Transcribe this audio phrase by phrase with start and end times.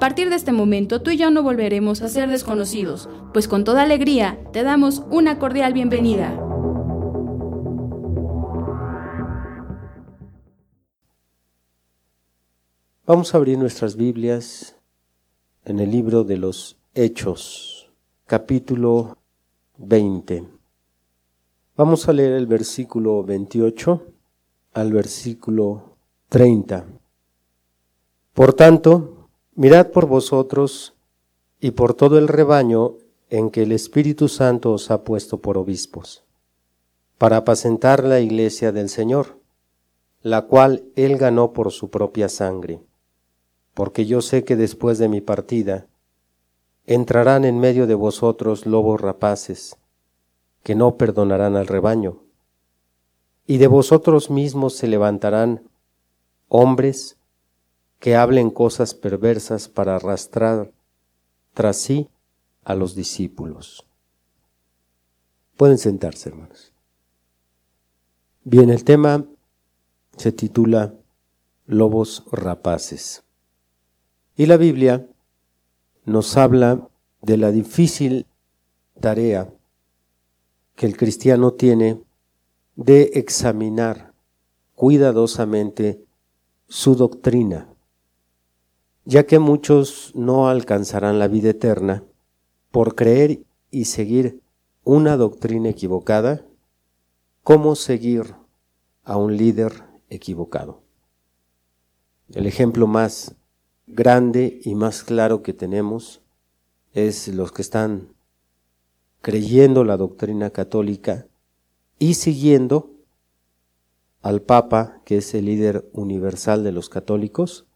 [0.00, 3.64] A partir de este momento tú y yo no volveremos a ser desconocidos, pues con
[3.64, 6.34] toda alegría te damos una cordial bienvenida.
[13.04, 14.74] Vamos a abrir nuestras Biblias
[15.66, 17.92] en el libro de los Hechos,
[18.24, 19.18] capítulo
[19.76, 20.48] 20.
[21.76, 24.02] Vamos a leer el versículo 28
[24.72, 25.98] al versículo
[26.30, 26.86] 30.
[28.32, 29.19] Por tanto,
[29.60, 30.94] Mirad por vosotros
[31.60, 32.94] y por todo el rebaño
[33.28, 36.24] en que el Espíritu Santo os ha puesto por obispos,
[37.18, 39.38] para apacentar la iglesia del Señor,
[40.22, 42.80] la cual Él ganó por su propia sangre,
[43.74, 45.88] porque yo sé que después de mi partida
[46.86, 49.76] entrarán en medio de vosotros lobos rapaces,
[50.62, 52.22] que no perdonarán al rebaño,
[53.46, 55.68] y de vosotros mismos se levantarán
[56.48, 57.19] hombres
[58.00, 60.72] que hablen cosas perversas para arrastrar
[61.52, 62.08] tras sí
[62.64, 63.86] a los discípulos.
[65.56, 66.72] Pueden sentarse, hermanos.
[68.42, 69.26] Bien, el tema
[70.16, 70.94] se titula
[71.66, 73.22] Lobos rapaces.
[74.34, 75.06] Y la Biblia
[76.06, 76.88] nos habla
[77.20, 78.26] de la difícil
[78.98, 79.52] tarea
[80.74, 82.02] que el cristiano tiene
[82.76, 84.14] de examinar
[84.74, 86.02] cuidadosamente
[86.66, 87.68] su doctrina
[89.04, 92.04] ya que muchos no alcanzarán la vida eterna
[92.70, 93.40] por creer
[93.70, 94.40] y seguir
[94.84, 96.44] una doctrina equivocada,
[97.42, 98.34] como seguir
[99.04, 100.82] a un líder equivocado.
[102.32, 103.34] El ejemplo más
[103.86, 106.22] grande y más claro que tenemos
[106.92, 108.08] es los que están
[109.20, 111.26] creyendo la doctrina católica
[111.98, 112.90] y siguiendo
[114.22, 117.66] al Papa, que es el líder universal de los católicos,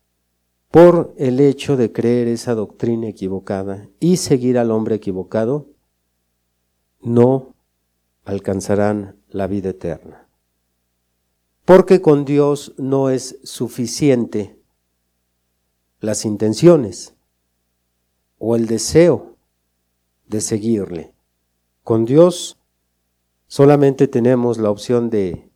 [0.75, 5.69] por el hecho de creer esa doctrina equivocada y seguir al hombre equivocado,
[7.01, 7.55] no
[8.25, 10.27] alcanzarán la vida eterna.
[11.65, 14.59] Porque con Dios no es suficiente
[16.01, 17.15] las intenciones
[18.39, 19.37] o el deseo
[20.27, 21.15] de seguirle.
[21.85, 22.59] Con Dios
[23.47, 25.49] solamente tenemos la opción de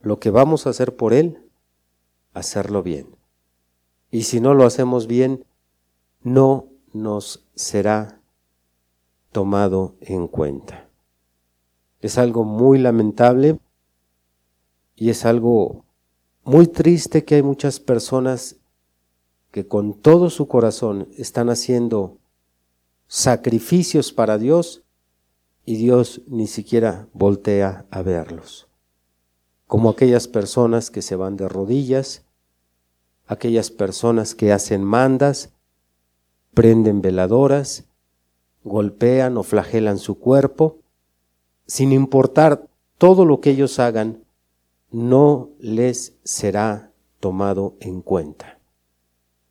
[0.00, 1.38] lo que vamos a hacer por Él,
[2.34, 3.17] hacerlo bien.
[4.10, 5.44] Y si no lo hacemos bien,
[6.22, 8.20] no nos será
[9.32, 10.88] tomado en cuenta.
[12.00, 13.58] Es algo muy lamentable
[14.96, 15.84] y es algo
[16.44, 18.56] muy triste que hay muchas personas
[19.50, 22.18] que con todo su corazón están haciendo
[23.06, 24.82] sacrificios para Dios
[25.64, 28.68] y Dios ni siquiera voltea a verlos.
[29.66, 32.24] Como aquellas personas que se van de rodillas
[33.28, 35.52] aquellas personas que hacen mandas,
[36.54, 37.84] prenden veladoras,
[38.64, 40.78] golpean o flagelan su cuerpo,
[41.66, 44.24] sin importar todo lo que ellos hagan,
[44.90, 46.90] no les será
[47.20, 48.58] tomado en cuenta.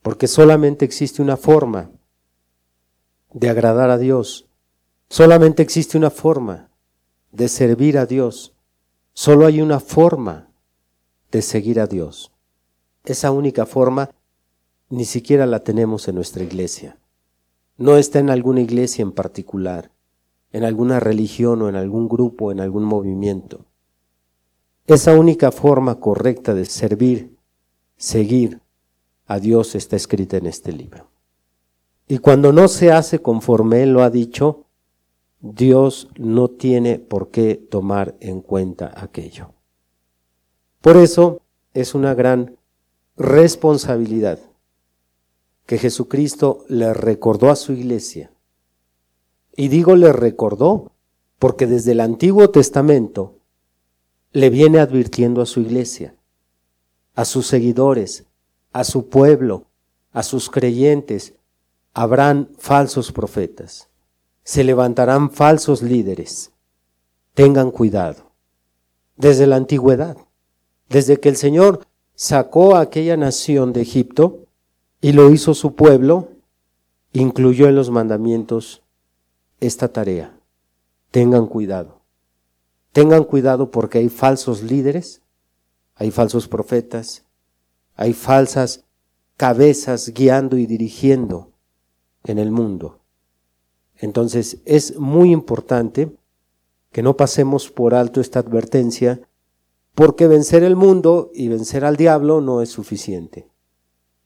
[0.01, 1.91] Porque solamente existe una forma
[3.31, 4.47] de agradar a Dios,
[5.09, 6.71] solamente existe una forma
[7.31, 8.55] de servir a Dios,
[9.13, 10.49] solo hay una forma
[11.31, 12.31] de seguir a Dios.
[13.07, 14.09] Esa única forma
[14.89, 16.97] ni siquiera la tenemos en nuestra iglesia.
[17.77, 19.91] No está en alguna iglesia en particular,
[20.51, 23.63] en alguna religión o en algún grupo, en algún movimiento.
[24.87, 27.33] Esa única forma correcta de servir,
[27.95, 28.59] seguir
[29.25, 31.07] a Dios está escrita en este libro.
[32.09, 34.65] Y cuando no se hace conforme Él lo ha dicho,
[35.39, 39.53] Dios no tiene por qué tomar en cuenta aquello.
[40.81, 41.39] Por eso
[41.73, 42.57] es una gran
[43.17, 44.39] responsabilidad
[45.65, 48.31] que Jesucristo le recordó a su iglesia.
[49.55, 50.91] Y digo le recordó
[51.39, 53.39] porque desde el Antiguo Testamento
[54.31, 56.15] le viene advirtiendo a su iglesia,
[57.15, 58.25] a sus seguidores,
[58.71, 59.65] a su pueblo,
[60.11, 61.33] a sus creyentes,
[61.93, 63.89] habrán falsos profetas.
[64.43, 66.51] se levantarán falsos líderes.
[67.33, 68.31] Tengan cuidado.
[69.17, 70.15] Desde la antigüedad,
[70.87, 71.86] desde que el Señor
[72.17, 74.47] sacó a aquella nación de Egipto
[75.01, 76.29] y lo hizo su pueblo,
[77.13, 78.81] incluyó en los mandamientos
[79.59, 80.35] esta tarea.
[81.11, 82.01] Tengan cuidado.
[82.91, 85.21] Tengan cuidado porque hay falsos líderes,
[85.93, 87.23] hay falsos profetas,
[87.95, 88.85] hay falsas
[89.37, 91.51] cabezas guiando y dirigiendo
[92.23, 92.99] en el mundo.
[93.95, 96.17] Entonces es muy importante
[96.91, 99.21] que no pasemos por alto esta advertencia,
[99.97, 103.49] porque vencer el mundo y vencer al diablo no es suficiente.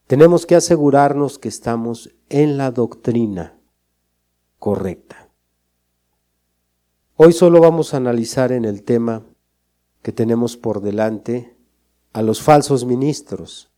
[0.06, 3.58] Tenemos que asegurarnos que estamos en la doctrina
[4.58, 5.30] correcta.
[7.16, 9.24] Hoy solo vamos a analizar en el tema
[10.02, 11.56] que tenemos por delante
[12.12, 13.70] a los falsos ministros.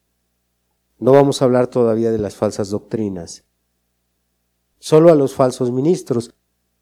[0.98, 3.44] No vamos a hablar todavía de las falsas doctrinas,
[4.80, 6.34] solo a los falsos ministros.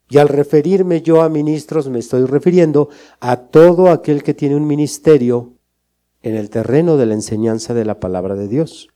[0.08, 2.88] Y al referirme yo a ministros me estoy refiriendo
[3.20, 5.54] a todo aquel que tiene un ministerio
[6.22, 8.88] en el terreno de la enseñanza de la palabra de Dios.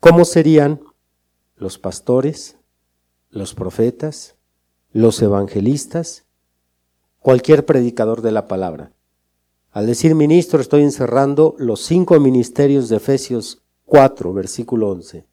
[0.00, 0.80] ¿Cómo serían
[1.56, 2.56] los pastores,
[3.30, 4.36] los profetas,
[4.92, 6.26] los evangelistas,
[7.20, 8.92] cualquier predicador de la palabra?
[9.70, 15.26] Al decir ministro estoy encerrando los cinco ministerios de Efesios 4, versículo 11.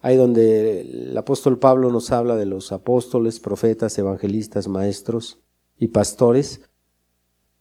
[0.00, 5.40] Ahí donde el apóstol Pablo nos habla de los apóstoles, profetas, evangelistas, maestros
[5.78, 6.60] y pastores.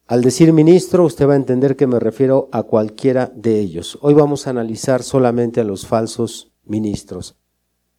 [0.05, 3.97] Al decir ministro, usted va a entender que me refiero a cualquiera de ellos.
[4.01, 7.35] Hoy vamos a analizar solamente a los falsos ministros,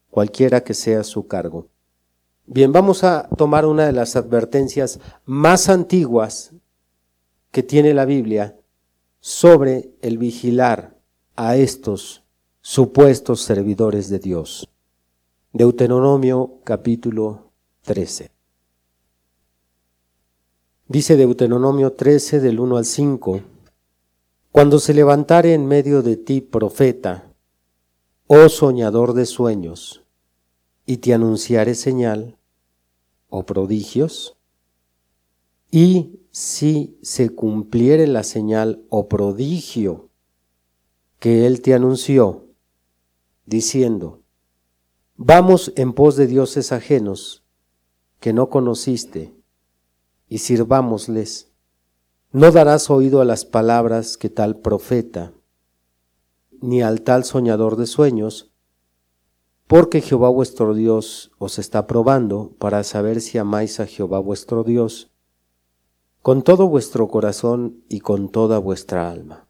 [0.09, 1.67] cualquiera que sea su cargo.
[2.45, 6.53] Bien, vamos a tomar una de las advertencias más antiguas
[7.51, 8.57] que tiene la Biblia
[9.19, 10.97] sobre el vigilar
[11.35, 12.23] a estos
[12.61, 14.69] supuestos servidores de Dios.
[15.53, 17.51] Deuteronomio capítulo
[17.83, 18.31] 13.
[20.87, 23.41] Dice Deuteronomio 13 del 1 al 5,
[24.51, 27.31] Cuando se levantare en medio de ti profeta,
[28.27, 30.03] oh soñador de sueños,
[30.85, 32.37] y te anunciare señal
[33.29, 34.35] o prodigios,
[35.71, 40.09] y si se cumpliere la señal o prodigio
[41.19, 42.48] que él te anunció,
[43.49, 44.21] diciendo,
[45.17, 47.43] vamos en pos de dioses ajenos
[48.19, 49.33] que no conociste,
[50.27, 51.51] y sirvámosles,
[52.31, 55.33] no darás oído a las palabras que tal profeta,
[56.61, 58.51] ni al tal soñador de sueños,
[59.65, 65.11] porque Jehová vuestro Dios os está probando para saber si amáis a Jehová vuestro Dios
[66.21, 69.47] con todo vuestro corazón y con toda vuestra alma.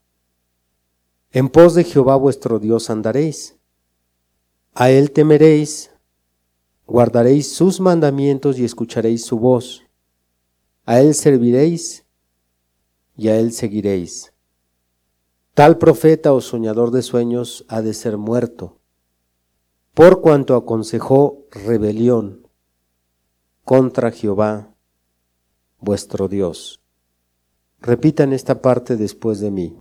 [1.32, 3.59] En pos de Jehová vuestro Dios andaréis,
[4.74, 5.92] a él temeréis,
[6.86, 9.84] guardaréis sus mandamientos y escucharéis su voz,
[10.86, 12.06] a él serviréis
[13.16, 14.34] y a él seguiréis.
[15.54, 18.80] Tal profeta o soñador de sueños ha de ser muerto,
[19.94, 22.48] por cuanto aconsejó rebelión
[23.66, 24.74] contra Jehová
[25.80, 26.82] vuestro Dios.
[27.82, 29.78] Repitan esta parte después de mí.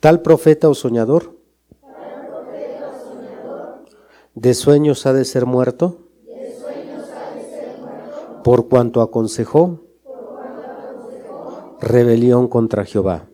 [0.00, 1.41] Tal profeta o soñador,
[4.34, 5.98] de sueños ha de ser muerto,
[8.44, 9.80] por cuanto aconsejó,
[11.80, 13.28] rebelión contra Jehová.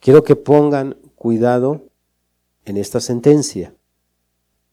[0.00, 1.82] Quiero que pongan cuidado
[2.64, 3.74] en esta sentencia.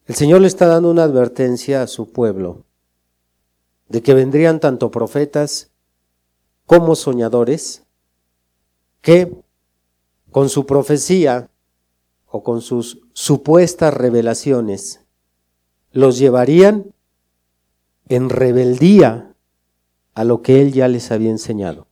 [0.06, 2.66] El Señor le está dando una advertencia a su pueblo
[3.90, 5.72] de que vendrían tanto profetas
[6.66, 7.84] como soñadores
[9.02, 9.32] que
[10.32, 11.50] con su profecía
[12.30, 15.02] o con sus supuestas revelaciones
[15.92, 16.94] los llevarían
[18.08, 19.36] en rebeldía
[20.14, 21.88] a lo que él ya les había enseñado.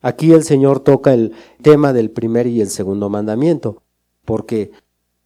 [0.00, 1.32] Aquí el Señor toca el
[1.62, 3.82] tema del primer y el segundo mandamiento,
[4.24, 4.72] porque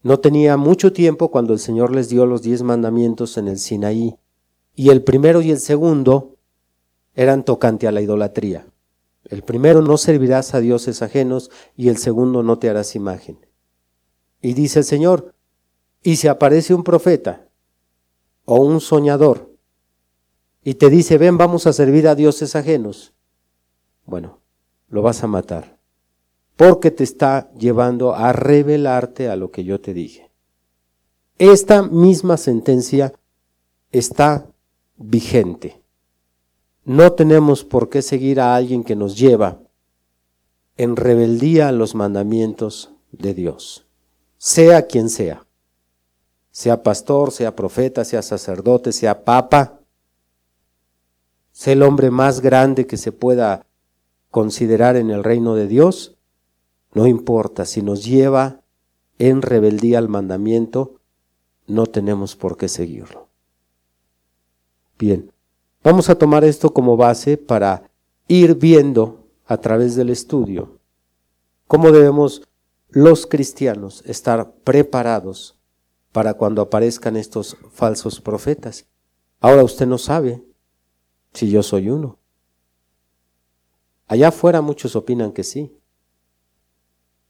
[0.03, 4.17] no tenía mucho tiempo cuando el Señor les dio los diez mandamientos en el Sinaí
[4.75, 6.37] y el primero y el segundo
[7.15, 8.67] eran tocante a la idolatría.
[9.25, 13.48] El primero no servirás a dioses ajenos y el segundo no te harás imagen.
[14.41, 15.35] Y dice el Señor,
[16.03, 17.49] y si aparece un profeta
[18.45, 19.51] o un soñador
[20.63, 23.15] y te dice, ven, vamos a servir a dioses ajenos,
[24.05, 24.41] bueno,
[24.89, 25.79] lo vas a matar,
[26.57, 30.31] porque te está llevando a revelarte a lo que yo te dije.
[31.39, 33.13] Esta misma sentencia
[33.93, 34.51] está
[34.97, 35.81] vigente.
[36.85, 39.61] No tenemos por qué seguir a alguien que nos lleva
[40.77, 43.87] en rebeldía a los mandamientos de Dios,
[44.39, 45.45] sea quien sea.
[46.51, 49.79] sea pastor, sea profeta, sea sacerdote, sea papa,
[51.53, 53.67] sea el hombre más grande que se pueda
[54.31, 56.17] considerar en el reino de Dios,
[56.95, 58.61] no importa, si nos lleva
[59.19, 60.97] en rebeldía al mandamiento,
[61.67, 63.29] no tenemos por qué seguirlo.
[64.99, 65.31] Bien,
[65.85, 67.91] vamos a tomar esto como base para
[68.27, 70.79] ir viendo a través del estudio
[71.69, 72.43] cómo debemos
[72.89, 75.59] los cristianos estar preparados
[76.13, 78.87] para cuando aparezcan estos falsos profetas.
[79.41, 80.43] Ahora usted no sabe
[81.33, 82.19] si yo soy uno.
[84.07, 85.77] Allá afuera muchos opinan que sí.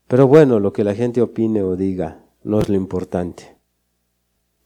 [0.06, 3.58] Pero bueno, lo que la gente opine o diga no es lo importante.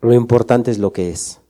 [0.00, 1.40] Lo importante es lo que es.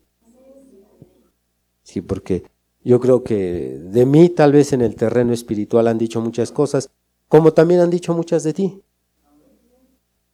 [1.83, 2.45] Sí, porque
[2.85, 6.91] yo creo que de mí tal vez en el terreno espiritual han dicho muchas cosas,
[7.29, 8.83] como también han dicho muchas de ti.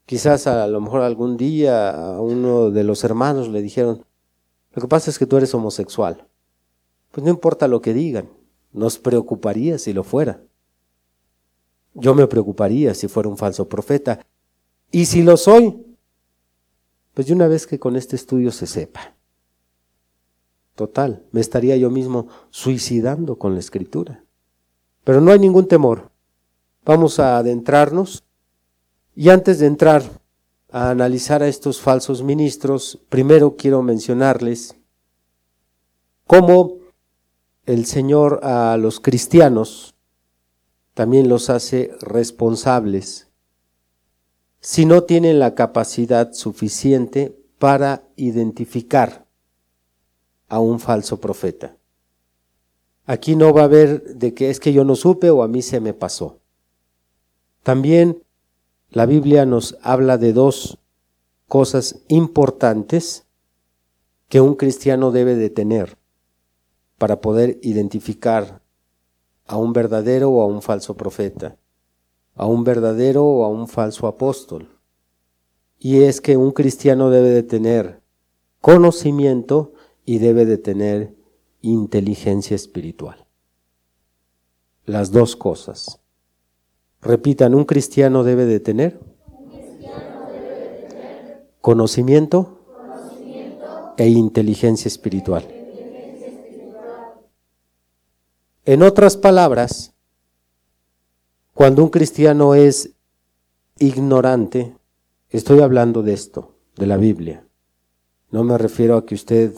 [0.08, 4.06] Quizás a lo mejor algún día a uno de los hermanos le dijeron,
[4.72, 6.26] lo que pasa es que tú eres homosexual.
[7.10, 8.26] Pues no importa lo que digan,
[8.72, 10.40] nos preocuparía si lo fuera.
[11.92, 14.24] Yo me preocuparía si fuera un falso profeta.
[14.90, 15.84] Y si lo soy,
[17.12, 19.14] pues de una vez que con este estudio se sepa.
[20.74, 24.24] Total, me estaría yo mismo suicidando con la escritura.
[25.04, 26.10] Pero no hay ningún temor.
[26.82, 28.24] Vamos a adentrarnos
[29.18, 30.04] y antes de entrar
[30.70, 34.76] a analizar a estos falsos ministros, primero quiero mencionarles
[36.25, 36.76] cómo
[37.66, 39.96] el Señor a los cristianos
[40.94, 43.26] también los hace responsables
[44.60, 49.26] si no tienen la capacidad suficiente para identificar
[50.48, 51.76] a un falso profeta.
[53.04, 55.60] Aquí no va a haber de que es que yo no supe o a mí
[55.62, 56.38] se me pasó.
[57.64, 58.22] También
[58.90, 60.78] la Biblia nos habla de dos
[61.47, 63.26] cosas importantes
[64.28, 65.99] que un cristiano debe de tener
[66.99, 68.62] para poder identificar
[69.47, 71.57] a un verdadero o a un falso profeta,
[72.35, 74.68] a un verdadero o a un falso apóstol.
[75.78, 78.02] Y es que un cristiano debe de tener
[78.61, 79.73] conocimiento
[80.04, 81.14] y debe de tener
[81.61, 83.26] inteligencia espiritual.
[84.85, 86.00] Las dos cosas.
[87.00, 88.98] Repitan, un cristiano debe de tener,
[91.60, 92.58] conocimiento,
[93.98, 95.44] e inteligencia espiritual.
[98.64, 99.92] En otras palabras,
[101.52, 102.94] cuando un cristiano es
[103.78, 104.76] ignorante,
[105.30, 107.44] estoy hablando de esto, de la Biblia.
[108.30, 109.52] No me refiero a que usted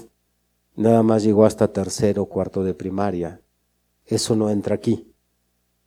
[0.76, 3.42] nada más llegó hasta tercero o cuarto de primaria.
[4.06, 5.09] Eso no entra aquí.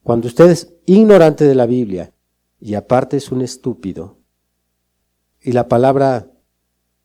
[0.03, 2.13] Cuando usted es ignorante de la Biblia
[2.60, 4.17] y aparte es un estúpido,
[5.41, 6.29] y la palabra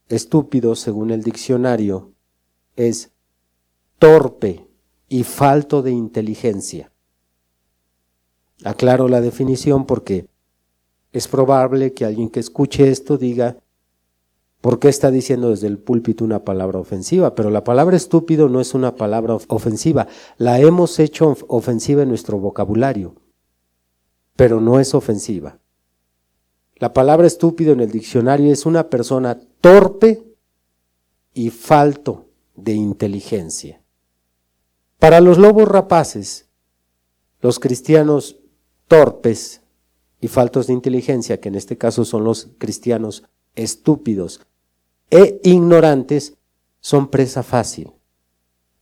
[0.09, 2.13] estúpido, según el diccionario,
[2.77, 3.11] es
[3.99, 4.69] torpe
[5.09, 6.93] y falto de inteligencia.
[8.65, 10.29] Aclaro la definición porque
[11.13, 13.59] es probable que alguien que escuche esto diga,
[14.61, 17.35] ¿por qué está diciendo desde el púlpito una palabra ofensiva?
[17.35, 22.39] Pero la palabra estúpido no es una palabra ofensiva, la hemos hecho ofensiva en nuestro
[22.39, 23.15] vocabulario,
[24.37, 25.59] pero no es ofensiva.
[26.77, 30.25] La palabra estúpido en el diccionario es una persona torpe
[31.35, 33.83] y falto de inteligencia.
[34.99, 36.49] Para los lobos rapaces,
[37.41, 38.41] los cristianos
[38.89, 39.63] torpes
[40.21, 43.25] y faltos de inteligencia, que en este caso son los cristianos
[43.59, 44.41] estúpidos
[45.11, 46.39] e ignorantes,
[46.81, 47.93] son presa fácil,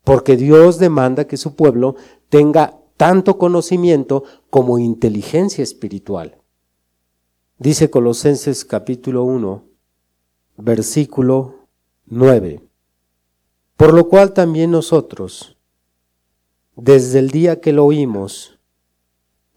[0.04, 1.97] porque Dios demanda que su pueblo
[2.28, 6.38] tenga tanto conocimiento como inteligencia espiritual.
[7.59, 9.64] Dice Colosenses capítulo 1,
[10.59, 11.68] versículo
[12.06, 12.62] 9.
[13.76, 15.56] Por lo cual también nosotros,
[16.76, 18.59] desde el día que lo oímos,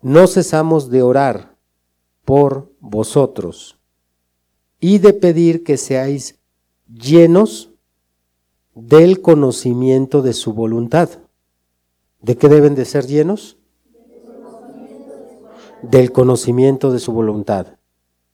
[0.02, 1.58] no cesamos de orar
[2.24, 3.79] por vosotros
[4.80, 6.40] y de pedir que seáis
[6.88, 7.72] llenos
[8.76, 11.10] del conocimiento de su voluntad.
[12.22, 13.58] ¿De qué deben de ser llenos?
[15.82, 17.78] Del conocimiento de su voluntad.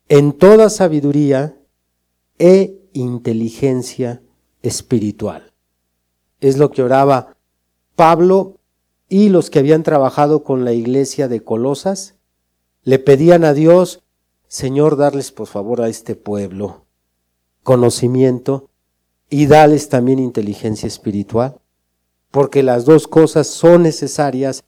[0.08, 1.56] En toda sabiduría
[2.38, 4.22] e inteligencia
[4.62, 5.52] espiritual.
[6.40, 7.36] Es lo que oraba
[7.94, 8.58] Pablo
[9.08, 12.14] y los que habían trabajado con la iglesia de Colosas
[12.82, 14.04] le pedían a Dios,
[14.48, 16.86] Señor, darles por favor a este pueblo
[17.62, 18.70] conocimiento
[19.28, 21.58] y darles también inteligencia espiritual,
[22.30, 24.62] porque las dos cosas son necesarias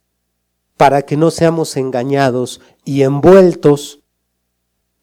[0.76, 4.00] para que no seamos engañados y envueltos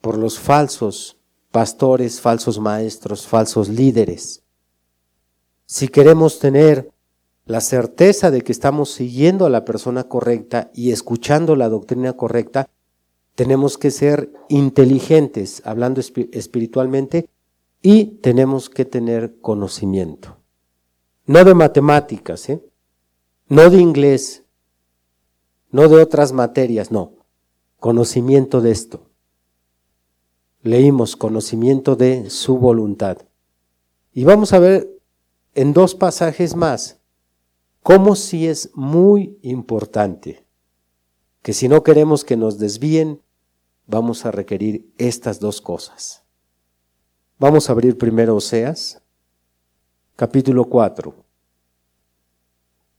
[0.01, 1.17] por los falsos
[1.51, 4.44] pastores, falsos maestros, falsos líderes.
[5.65, 6.91] Si queremos tener
[7.46, 12.67] la certeza de que estamos siguiendo a la persona correcta y escuchando la doctrina correcta,
[13.36, 17.30] tenemos que ser inteligentes, hablando espiritualmente,
[17.82, 20.38] y tenemos que tener conocimiento.
[21.25, 22.63] No de matemáticas, ¿eh?
[23.48, 24.44] no de inglés,
[25.70, 27.13] no de otras materias, no.
[27.80, 29.10] Conocimiento de esto.
[30.62, 33.18] Leímos conocimiento de su voluntad.
[34.13, 34.89] Y vamos a ver
[35.54, 37.00] en dos pasajes más
[37.84, 40.46] cómo sí es muy importante
[41.44, 43.22] que si no queremos que nos desvíen,
[43.88, 46.24] vamos a requerir estas dos cosas.
[47.38, 49.01] Vamos a abrir primero Oseas,
[50.15, 51.13] capítulo 4.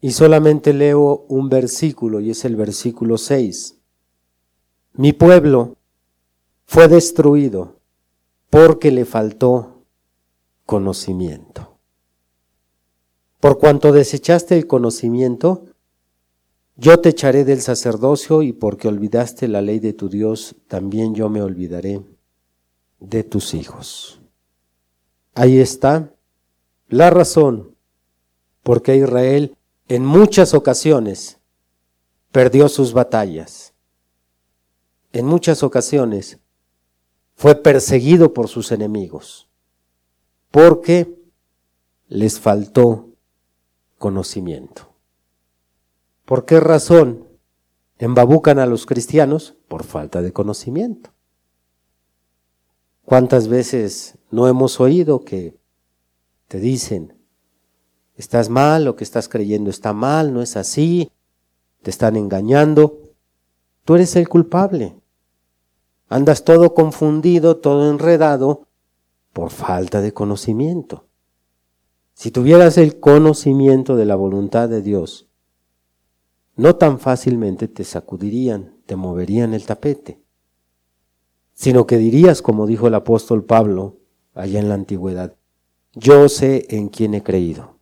[0.00, 3.78] Y solamente leo un versículo, y es el versículo 6.
[4.92, 5.76] Mi pueblo
[6.66, 7.80] fue destruido
[8.50, 9.84] porque le faltó
[10.66, 11.78] conocimiento.
[13.40, 15.64] Por cuanto desechaste el conocimiento,
[16.76, 21.30] yo te echaré del sacerdocio y porque olvidaste la ley de tu Dios, también yo
[21.30, 22.02] me olvidaré
[23.00, 24.20] de tus hijos.
[25.34, 26.14] Ahí está
[26.88, 27.74] la razón
[28.62, 29.56] por qué Israel
[29.88, 31.38] en muchas ocasiones
[32.30, 33.72] perdió sus batallas.
[35.12, 36.38] En muchas ocasiones
[37.34, 39.48] fue perseguido por sus enemigos
[40.50, 41.14] porque
[42.08, 43.10] les faltó
[43.98, 44.95] conocimiento.
[46.26, 47.28] ¿Por qué razón
[47.98, 49.54] embabucan a los cristianos?
[49.68, 51.10] Por falta de conocimiento.
[53.04, 55.56] ¿Cuántas veces no hemos oído que
[56.48, 57.16] te dicen,
[58.16, 61.12] estás mal, lo que estás creyendo está mal, no es así,
[61.82, 63.12] te están engañando?
[63.84, 64.96] Tú eres el culpable.
[66.08, 68.66] Andas todo confundido, todo enredado
[69.32, 71.06] por falta de conocimiento.
[72.14, 75.28] Si tuvieras el conocimiento de la voluntad de Dios,
[76.56, 80.20] no tan fácilmente te sacudirían, te moverían el tapete,
[81.52, 83.98] sino que dirías, como dijo el apóstol Pablo
[84.34, 85.36] allá en la antigüedad,
[85.92, 87.76] yo sé en quién he creído.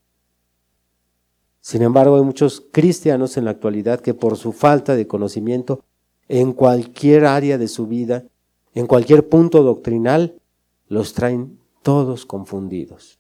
[1.61, 5.85] Sin embargo, hay muchos cristianos en la actualidad que por su falta de conocimiento
[6.29, 8.25] en cualquier área de su vida,
[8.75, 10.41] en cualquier punto doctrinal,
[10.89, 13.19] los traen todos confundidos,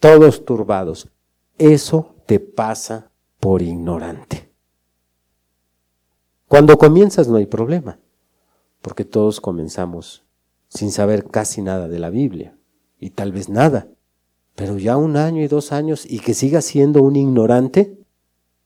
[0.00, 1.08] todos turbados.
[1.56, 3.12] Eso te pasa
[3.44, 4.50] por ignorante.
[6.48, 7.98] Cuando comienzas no hay problema,
[8.80, 10.24] porque todos comenzamos
[10.70, 12.56] sin saber casi nada de la Biblia,
[12.98, 13.86] y tal vez nada,
[14.54, 17.98] pero ya un año y dos años y que sigas siendo un ignorante,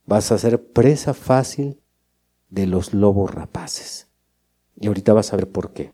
[0.06, 1.80] vas a ser presa fácil
[2.48, 4.06] de los lobos rapaces.
[4.76, 5.92] Y ahorita vas a ver por qué.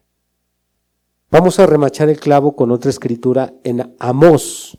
[1.31, 4.79] Vamos a remachar el clavo con otra escritura en Amós,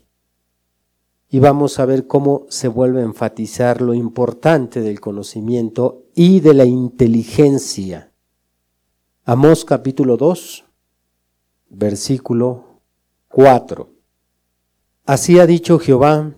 [1.36, 6.54] y vamos a ver cómo se vuelve a enfatizar lo importante del conocimiento y de
[6.54, 8.10] la inteligencia.
[9.22, 10.64] Amós capítulo 2,
[11.68, 12.80] versículo
[13.28, 13.90] 4.
[15.04, 16.32] Así ha dicho Jehová,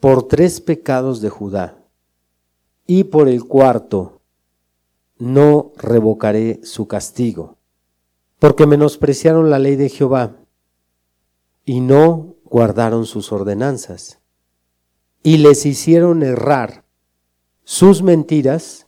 [0.00, 1.78] por tres pecados de Judá,
[2.88, 4.20] y por el cuarto
[5.16, 7.58] no revocaré su castigo,
[8.40, 10.34] porque menospreciaron la ley de Jehová
[11.64, 14.20] y no guardaron sus ordenanzas
[15.22, 16.84] y les hicieron errar
[17.64, 18.86] sus mentiras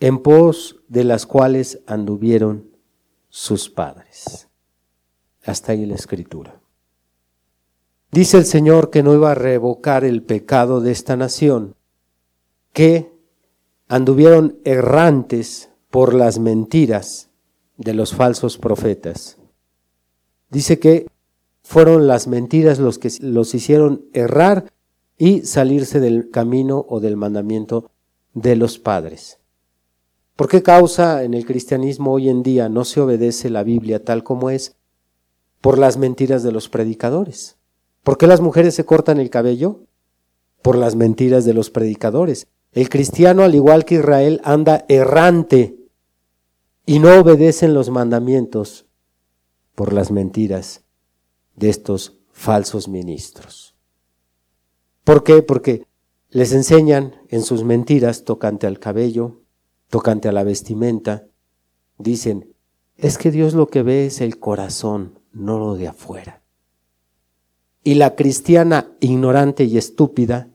[0.00, 2.70] en pos de las cuales anduvieron
[3.28, 4.48] sus padres.
[5.44, 6.60] Hasta ahí la escritura.
[8.12, 11.74] Dice el Señor que no iba a revocar el pecado de esta nación,
[12.72, 13.12] que
[13.88, 17.30] anduvieron errantes por las mentiras
[17.76, 19.38] de los falsos profetas.
[20.50, 21.06] Dice que
[21.66, 24.72] fueron las mentiras los que los hicieron errar
[25.18, 27.90] y salirse del camino o del mandamiento
[28.34, 29.40] de los padres.
[30.36, 34.22] ¿Por qué causa en el cristianismo hoy en día no se obedece la Biblia tal
[34.22, 34.76] como es?
[35.60, 37.56] Por las mentiras de los predicadores.
[38.04, 39.80] ¿Por qué las mujeres se cortan el cabello?
[40.62, 42.46] Por las mentiras de los predicadores.
[42.70, 45.76] El cristiano, al igual que Israel, anda errante
[46.86, 48.86] y no obedecen los mandamientos
[49.74, 50.85] por las mentiras
[51.56, 53.74] de estos falsos ministros.
[55.04, 55.42] ¿Por qué?
[55.42, 55.86] Porque
[56.30, 59.42] les enseñan en sus mentiras tocante al cabello,
[59.88, 61.26] tocante a la vestimenta.
[61.98, 62.54] Dicen,
[62.96, 66.42] es que Dios lo que ve es el corazón, no lo de afuera.
[67.82, 70.50] Y la cristiana ignorante y estúpida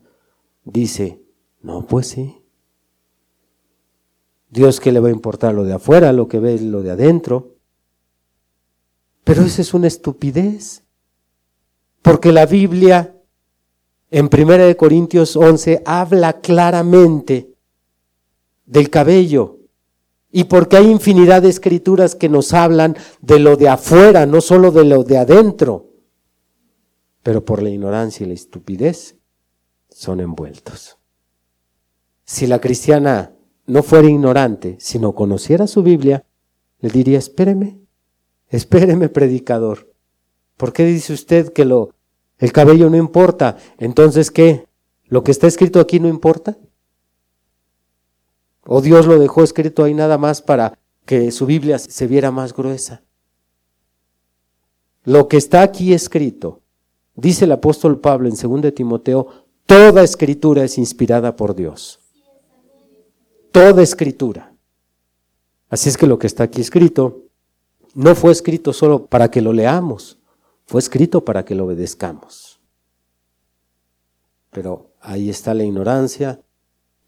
[0.65, 1.23] dice,
[1.61, 2.43] no, pues sí.
[4.49, 6.91] Dios que le va a importar lo de afuera, lo que ve es lo de
[6.91, 7.55] adentro.
[9.23, 10.83] Pero esa es una estupidez.
[12.01, 13.15] Porque la Biblia
[14.11, 17.55] en 1 Corintios 11 habla claramente
[18.65, 19.59] del cabello.
[20.31, 24.71] Y porque hay infinidad de escrituras que nos hablan de lo de afuera, no solo
[24.71, 25.89] de lo de adentro.
[27.23, 29.17] Pero por la ignorancia y la estupidez
[29.89, 30.97] son envueltos.
[32.23, 33.33] Si la cristiana
[33.65, 36.25] no fuera ignorante, sino conociera su Biblia,
[36.79, 37.79] le diría, espéreme,
[38.47, 39.90] espéreme, predicador.
[40.61, 41.89] ¿Por qué dice usted que lo,
[42.37, 43.57] el cabello no importa?
[43.79, 44.67] Entonces, ¿qué?
[45.05, 46.55] ¿Lo que está escrito aquí no importa?
[48.67, 52.53] ¿O Dios lo dejó escrito ahí nada más para que su Biblia se viera más
[52.53, 53.01] gruesa?
[55.03, 56.61] Lo que está aquí escrito,
[57.15, 59.29] dice el apóstol Pablo en 2 Timoteo,
[59.65, 61.99] toda escritura es inspirada por Dios.
[63.51, 64.53] Toda escritura.
[65.71, 67.23] Así es que lo que está aquí escrito
[67.95, 70.19] no fue escrito solo para que lo leamos,
[70.71, 72.61] fue escrito para que lo obedezcamos.
[74.51, 76.39] Pero ahí está la ignorancia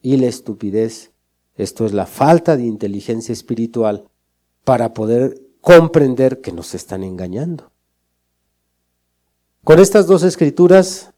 [0.02, 1.14] y la estupidez.
[1.56, 4.10] Esto es la falta de inteligencia espiritual
[4.66, 7.72] para poder comprender que nos están engañando.
[9.64, 11.14] Con estas dos escrituras,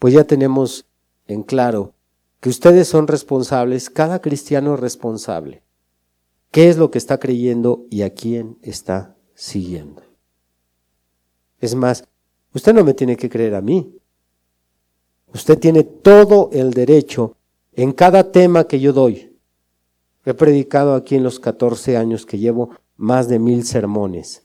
[0.00, 0.86] pues ya tenemos
[1.28, 1.94] en claro
[2.40, 5.62] que ustedes son responsables, cada cristiano es responsable.
[6.50, 10.05] ¿Qué es lo que está creyendo y a quién está siguiendo?
[11.66, 12.04] Es más,
[12.54, 13.92] usted no me tiene que creer a mí.
[15.34, 17.34] Usted tiene todo el derecho
[17.72, 19.36] en cada tema que yo doy.
[20.24, 24.44] He predicado aquí en los 14 años que llevo más de mil sermones.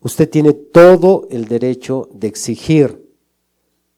[0.00, 3.06] Usted tiene todo el derecho de exigir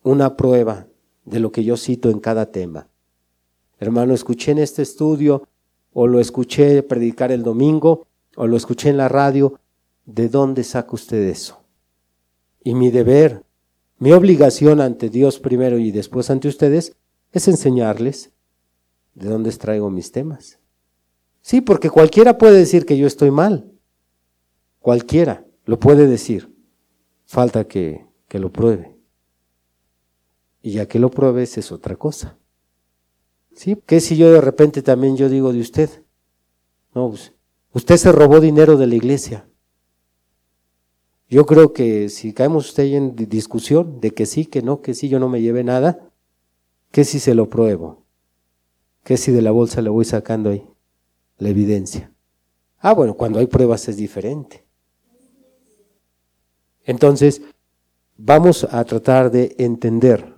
[0.03, 0.89] una prueba
[1.25, 2.89] de lo que yo cito en cada tema.
[3.79, 5.47] Hermano, escuché en este estudio
[5.93, 9.61] o lo escuché predicar el domingo o lo escuché en la radio.
[10.07, 11.62] ¿De dónde saca usted eso?
[12.65, 13.45] Y mi deber,
[13.99, 16.97] mi obligación ante Dios primero y después ante ustedes
[17.33, 18.31] es enseñarles
[19.15, 20.59] de dónde traigo mis temas.
[21.41, 23.71] Sí, porque cualquiera puede decir que yo estoy mal.
[24.81, 26.55] Cualquiera lo puede decir.
[27.25, 28.97] Falta que, que lo pruebe.
[30.63, 32.39] Y ya que lo pruebes es otra cosa.
[33.55, 33.77] ¿Sí?
[33.87, 35.91] ¿Qué si yo de repente también yo digo de usted?
[36.95, 37.13] No,
[37.73, 39.47] usted se robó dinero de la iglesia.
[41.33, 45.09] Yo creo que si caemos usted en discusión de que sí, que no, que sí,
[45.09, 46.11] yo no me lleve nada,
[46.91, 48.05] ¿qué si se lo pruebo?
[49.03, 50.63] ¿Qué si de la bolsa le voy sacando ahí
[51.39, 52.13] la evidencia?
[52.81, 54.67] Ah, bueno, cuando hay pruebas es diferente.
[56.85, 57.41] Entonces,
[58.19, 60.37] vamos a tratar de entender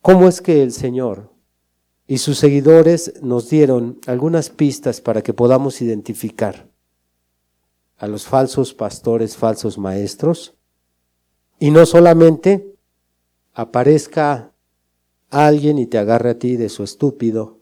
[0.00, 1.32] cómo es que el Señor
[2.06, 6.67] y sus seguidores nos dieron algunas pistas para que podamos identificar
[7.98, 10.54] a los falsos pastores, falsos maestros,
[11.58, 12.76] y no solamente
[13.52, 14.52] aparezca
[15.30, 17.58] alguien y te agarre a ti de su estúpido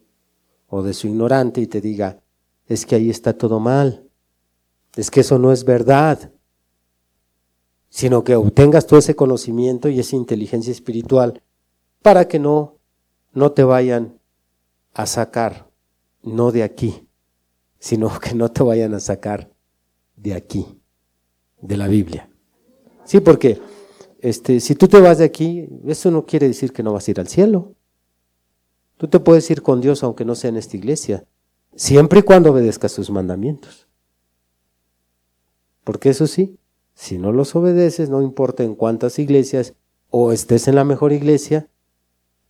[0.68, 2.20] o de su ignorante y te diga,
[2.66, 4.06] es que ahí está todo mal,
[4.94, 6.32] es que eso no es verdad,
[7.88, 11.42] sino que obtengas todo ese conocimiento y esa inteligencia espiritual
[12.02, 12.76] para que no,
[13.32, 14.18] no te vayan
[14.92, 15.70] a sacar,
[16.22, 17.08] no de aquí,
[17.78, 19.55] sino que no te vayan a sacar
[20.16, 20.66] de aquí,
[21.60, 22.28] de la Biblia.
[23.04, 23.60] Sí, porque
[24.20, 27.10] este, si tú te vas de aquí, eso no quiere decir que no vas a
[27.10, 27.74] ir al cielo.
[28.96, 31.26] Tú te puedes ir con Dios aunque no sea en esta iglesia,
[31.74, 33.86] siempre y cuando obedezcas sus mandamientos.
[35.84, 36.58] Porque eso sí,
[36.94, 39.74] si no los obedeces, no importa en cuántas iglesias
[40.10, 41.68] o estés en la mejor iglesia,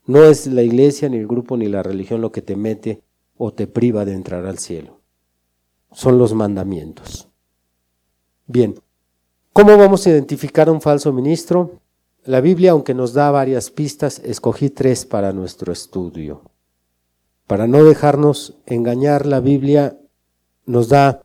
[0.07, 3.03] no es la iglesia, ni el grupo, ni la religión lo que te mete
[3.37, 5.01] o te priva de entrar al cielo.
[5.93, 7.26] Son los mandamientos.
[8.49, 8.81] Bien,
[9.53, 11.81] ¿cómo vamos a identificar a un falso ministro?
[12.25, 16.43] La Biblia, aunque nos da varias pistas, escogí tres para nuestro estudio.
[17.49, 19.99] Para no dejarnos engañar, la Biblia
[20.65, 21.25] nos da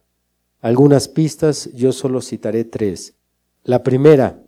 [0.62, 3.14] algunas pistas, yo solo citaré tres.
[3.64, 4.42] La primera,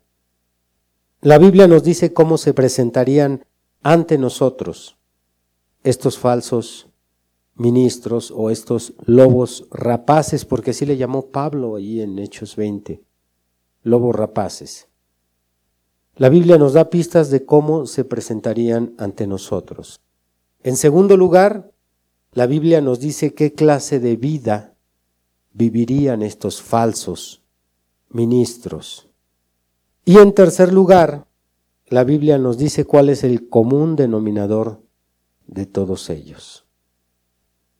[1.21, 3.45] la Biblia nos dice cómo se presentarían
[3.83, 4.97] ante nosotros
[5.83, 6.89] estos falsos
[7.55, 13.01] ministros o estos lobos rapaces, porque así le llamó Pablo ahí en Hechos 20,
[13.83, 14.87] lobos rapaces.
[16.15, 20.01] La Biblia nos da pistas de cómo se presentarían ante nosotros.
[20.61, 21.71] En segundo lugar,
[22.33, 24.75] la Biblia nos dice qué clase de vida
[25.53, 27.43] vivirían estos falsos
[28.09, 29.09] ministros.
[30.05, 31.27] Y en tercer lugar,
[31.87, 34.81] la Biblia nos dice cuál es el común denominador
[35.47, 36.62] de todos ellos.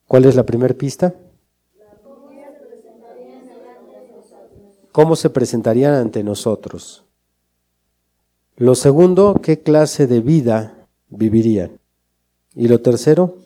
[0.08, 1.14] ¿Cuál es la primera pista?
[4.94, 7.04] cómo se presentarían ante nosotros.
[8.56, 11.80] Lo segundo, qué clase de vida vivirían.
[12.54, 13.40] Y lo tercero,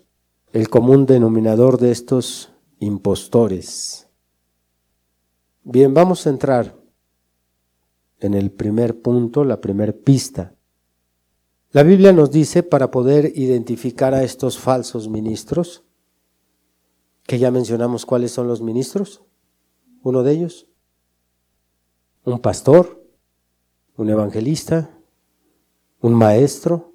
[0.52, 4.10] el común denominador de estos impostores.
[5.64, 6.76] Bien, vamos a entrar
[8.20, 10.54] en el primer punto, la primer pista.
[11.72, 15.84] La Biblia nos dice para poder identificar a estos falsos ministros,
[17.28, 19.22] que ya mencionamos cuáles son los ministros,
[20.02, 20.66] uno de ellos,
[22.24, 23.04] un pastor,
[23.98, 24.90] un evangelista,
[26.02, 26.94] un maestro,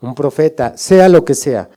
[0.00, 1.70] un profeta, sea lo que sea.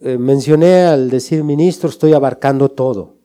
[0.00, 3.16] Eh, mencioné al decir ministro, estoy abarcando todo.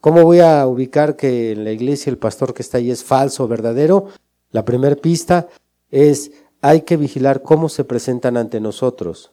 [0.00, 3.44] ¿Cómo voy a ubicar que en la iglesia el pastor que está ahí es falso
[3.44, 4.06] o verdadero?
[4.50, 5.48] La primera pista
[5.90, 9.32] es hay que vigilar cómo se presentan ante nosotros.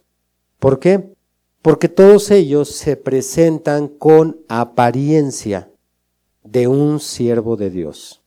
[0.59, 1.13] ¿Por qué?
[1.61, 5.71] Porque todos ellos se presentan con apariencia
[6.43, 8.21] de un siervo de Dios.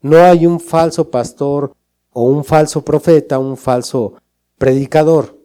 [0.00, 1.74] No hay un falso pastor
[2.12, 4.14] o un falso profeta, un falso
[4.58, 5.38] predicador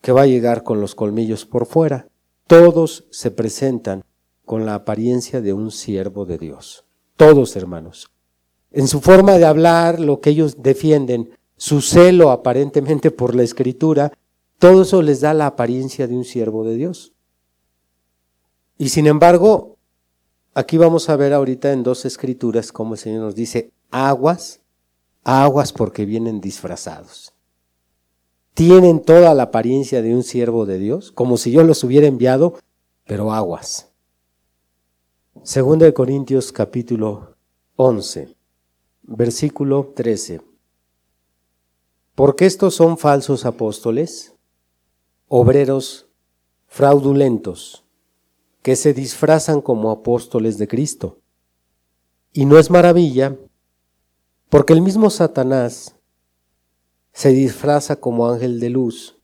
[0.00, 2.08] que va a llegar con los colmillos por fuera.
[2.46, 4.04] Todos se presentan
[4.44, 6.84] con la apariencia de un siervo de Dios.
[7.16, 8.10] Todos, hermanos.
[8.70, 14.12] En su forma de hablar, lo que ellos defienden, su celo aparentemente por la escritura,
[14.58, 17.12] todo eso les da la apariencia de un siervo de Dios.
[18.78, 19.76] Y sin embargo,
[20.54, 24.60] aquí vamos a ver ahorita en dos escrituras como el Señor nos dice, aguas,
[25.22, 27.34] aguas porque vienen disfrazados.
[28.54, 32.54] Tienen toda la apariencia de un siervo de Dios, como si yo los hubiera enviado,
[33.04, 33.90] pero aguas.
[35.42, 37.36] Segundo de Corintios capítulo
[37.76, 38.36] 11,
[39.02, 40.40] versículo 13.
[42.14, 44.33] Porque estos son falsos apóstoles,
[45.36, 46.06] obreros
[46.68, 47.84] fraudulentos,
[48.62, 51.18] que se disfrazan como apóstoles de Cristo.
[52.32, 53.36] Y no es maravilla,
[54.48, 55.96] porque el mismo Satanás
[57.12, 59.18] se disfraza como ángel de luz.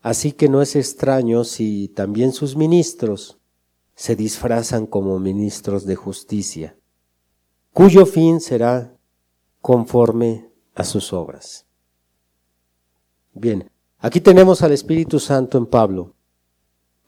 [0.00, 3.38] Así que no es extraño si también sus ministros
[3.94, 6.76] se disfrazan como ministros de justicia,
[7.72, 8.96] cuyo fin será
[9.60, 11.66] conforme a sus obras.
[13.32, 13.71] Bien,
[14.02, 16.14] aquí tenemos al Espíritu Santo en Pablo,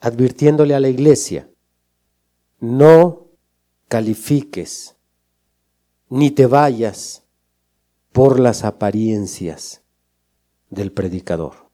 [0.00, 1.50] advirtiéndole a la iglesia,
[2.60, 3.26] no
[3.88, 4.96] califiques,
[6.08, 7.24] ni te vayas
[8.12, 9.82] por las apariencias
[10.70, 11.68] del predicador.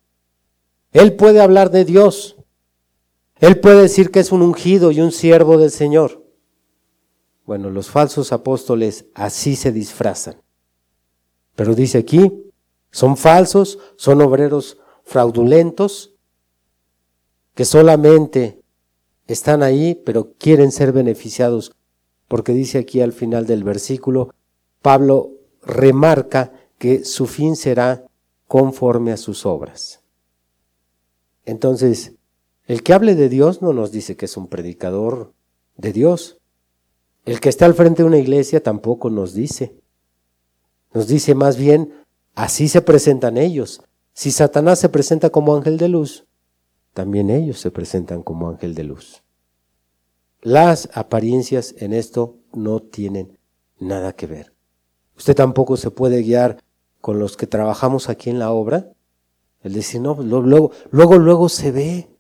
[0.93, 2.37] Él puede hablar de Dios,
[3.37, 6.25] él puede decir que es un ungido y un siervo del Señor.
[7.45, 10.41] Bueno, los falsos apóstoles así se disfrazan.
[11.57, 12.51] Pero dice aquí,
[12.91, 14.79] son falsos, son obreros
[15.11, 16.15] fraudulentos,
[17.57, 18.63] que solamente
[19.27, 21.73] están ahí, pero quieren ser beneficiados,
[22.29, 24.33] porque dice aquí al final del versículo,
[24.83, 28.07] Pablo remarca que su fin será
[28.47, 30.05] conforme a sus obras.
[31.45, 32.15] Entonces,
[32.67, 35.33] el que hable de Dios no nos dice que es un predicador
[35.77, 36.39] de Dios.
[37.25, 39.75] El que está al frente de una iglesia tampoco nos dice.
[40.95, 41.93] Nos dice más bien,
[42.37, 43.83] así se presentan ellos.
[44.13, 46.27] Si Satanás se presenta como ángel de luz,
[46.95, 49.23] también ellos se presentan como ángel de luz.
[50.43, 53.39] Las apariencias en esto no tienen
[53.79, 54.55] nada que ver.
[55.17, 56.59] Usted tampoco se puede guiar
[57.01, 58.91] con los que trabajamos aquí en la obra.
[59.63, 62.11] El decir, no, luego, luego, luego se ve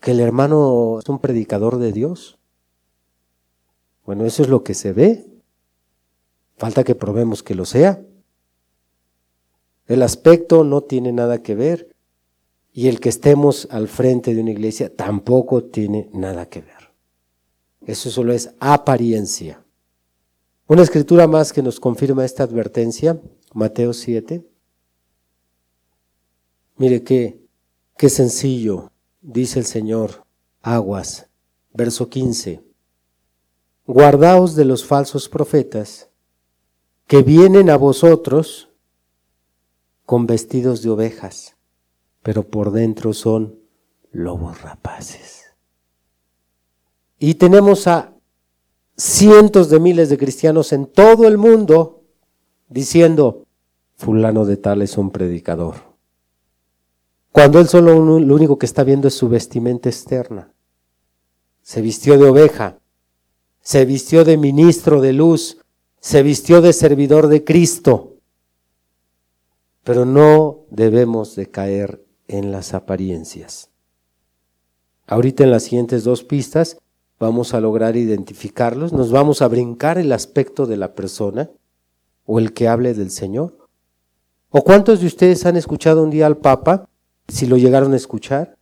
[0.00, 2.38] que el hermano es un predicador de Dios.
[4.04, 5.26] Bueno, eso es lo que se ve.
[6.56, 8.02] Falta que probemos que lo sea.
[9.86, 11.94] El aspecto no tiene nada que ver
[12.72, 16.92] y el que estemos al frente de una iglesia tampoco tiene nada que ver.
[17.86, 19.64] Eso solo es apariencia.
[20.66, 23.20] Una escritura más que nos confirma esta advertencia,
[23.54, 24.44] Mateo 7.
[26.76, 27.40] Mire qué,
[27.96, 28.90] qué sencillo,
[29.22, 30.24] dice el Señor,
[30.60, 31.28] aguas,
[31.72, 32.62] verso 15.
[33.86, 36.10] Guardaos de los falsos profetas
[37.06, 38.65] que vienen a vosotros
[40.06, 41.56] con vestidos de ovejas,
[42.22, 43.58] pero por dentro son
[44.12, 45.44] lobos rapaces.
[47.18, 48.14] Y tenemos a
[48.96, 52.04] cientos de miles de cristianos en todo el mundo
[52.68, 53.46] diciendo,
[53.96, 55.76] fulano de tal es un predicador.
[57.32, 60.52] Cuando él solo lo único que está viendo es su vestimenta externa.
[61.62, 62.78] Se vistió de oveja,
[63.60, 65.58] se vistió de ministro de luz,
[66.00, 68.15] se vistió de servidor de Cristo.
[69.86, 73.70] Pero no debemos de caer en las apariencias.
[75.06, 76.78] Ahorita en las siguientes dos pistas
[77.20, 81.50] vamos a lograr identificarlos, nos vamos a brincar el aspecto de la persona
[82.24, 83.68] o el que hable del Señor.
[84.50, 86.88] ¿O cuántos de ustedes han escuchado un día al Papa,
[87.28, 88.56] si lo llegaron a escuchar,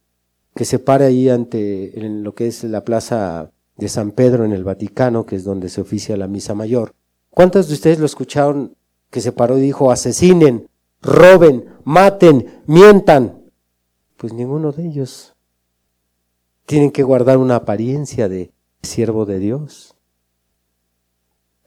[0.55, 4.53] que se pare ahí ante en lo que es la plaza de San Pedro en
[4.53, 6.95] el Vaticano, que es donde se oficia la misa mayor?
[7.31, 8.77] ¿Cuántos de ustedes lo escucharon
[9.09, 10.69] que se paró y dijo, asesinen,
[11.05, 13.45] roben, maten, mientan?
[14.17, 15.35] Pues ninguno de ellos
[16.67, 19.95] tienen que guardar una apariencia de siervo de Dios.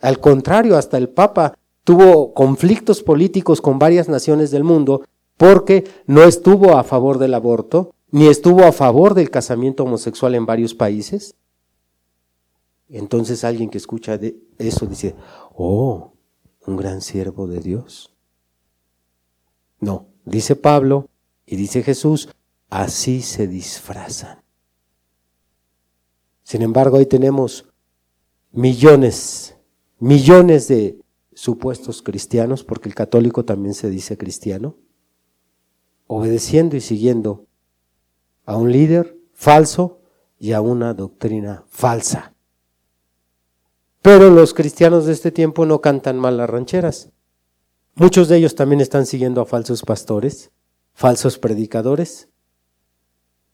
[0.01, 5.03] Al contrario, hasta el Papa tuvo conflictos políticos con varias naciones del mundo
[5.37, 10.45] porque no estuvo a favor del aborto, ni estuvo a favor del casamiento homosexual en
[10.45, 11.35] varios países.
[12.89, 15.15] Entonces alguien que escucha de eso dice,
[15.55, 16.13] oh,
[16.65, 18.16] un gran siervo de Dios.
[19.79, 21.09] No, dice Pablo
[21.45, 22.29] y dice Jesús,
[22.69, 24.41] así se disfrazan.
[26.43, 27.67] Sin embargo, hoy tenemos
[28.51, 29.57] millones,
[29.99, 30.99] millones de
[31.33, 34.75] supuestos cristianos, porque el católico también se dice cristiano,
[36.07, 37.45] obedeciendo y siguiendo
[38.45, 39.99] a un líder falso
[40.39, 42.33] y a una doctrina falsa.
[44.01, 47.11] Pero los cristianos de este tiempo no cantan mal las rancheras.
[47.99, 50.51] Muchos de ellos también están siguiendo a falsos pastores,
[50.93, 52.29] falsos predicadores,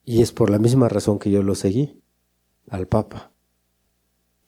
[0.03, 2.01] y es por la misma razón que yo los seguí
[2.69, 3.31] al Papa,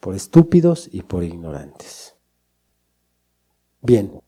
[0.01, 2.17] por estúpidos y por ignorantes.
[3.81, 4.19] Bien,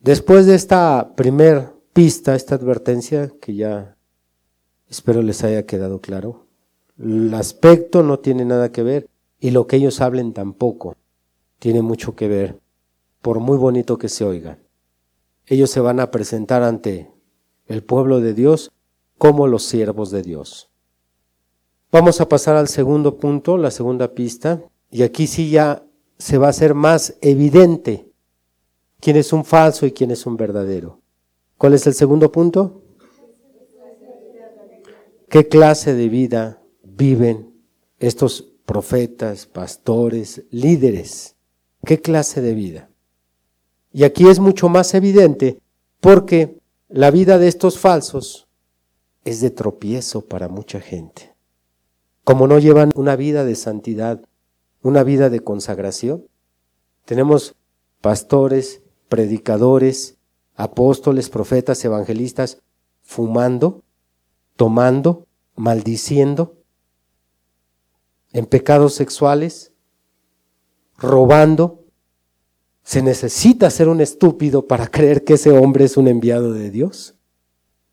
[0.00, 3.96] después de esta primer pista, esta advertencia, que ya
[4.88, 6.48] espero les haya quedado claro,
[6.98, 10.96] el aspecto no tiene nada que ver y lo que ellos hablen tampoco
[11.60, 12.58] tiene mucho que ver,
[13.22, 14.65] por muy bonito que se oigan.
[15.46, 17.10] Ellos se van a presentar ante
[17.66, 18.72] el pueblo de Dios
[19.16, 20.70] como los siervos de Dios.
[21.92, 25.84] Vamos a pasar al segundo punto, la segunda pista, y aquí sí ya
[26.18, 28.10] se va a hacer más evidente
[29.00, 31.00] quién es un falso y quién es un verdadero.
[31.58, 32.82] ¿Cuál es el segundo punto?
[35.28, 37.54] ¿Qué clase de vida viven
[37.98, 41.36] estos profetas, pastores, líderes?
[41.84, 42.90] ¿Qué clase de vida?
[43.96, 45.58] Y aquí es mucho más evidente
[46.00, 48.46] porque la vida de estos falsos
[49.24, 51.36] es de tropiezo para mucha gente
[52.26, 54.20] como no llevan una vida de santidad,
[54.82, 56.26] una vida de consagración.
[57.04, 57.54] Tenemos
[58.00, 60.18] pastores, predicadores,
[60.56, 62.60] apóstoles, profetas, evangelistas,
[63.04, 63.84] fumando,
[64.56, 66.56] tomando, maldiciendo,
[68.32, 69.72] en pecados sexuales,
[70.98, 71.85] robando.
[72.86, 77.16] ¿Se necesita ser un estúpido para creer que ese hombre es un enviado de Dios?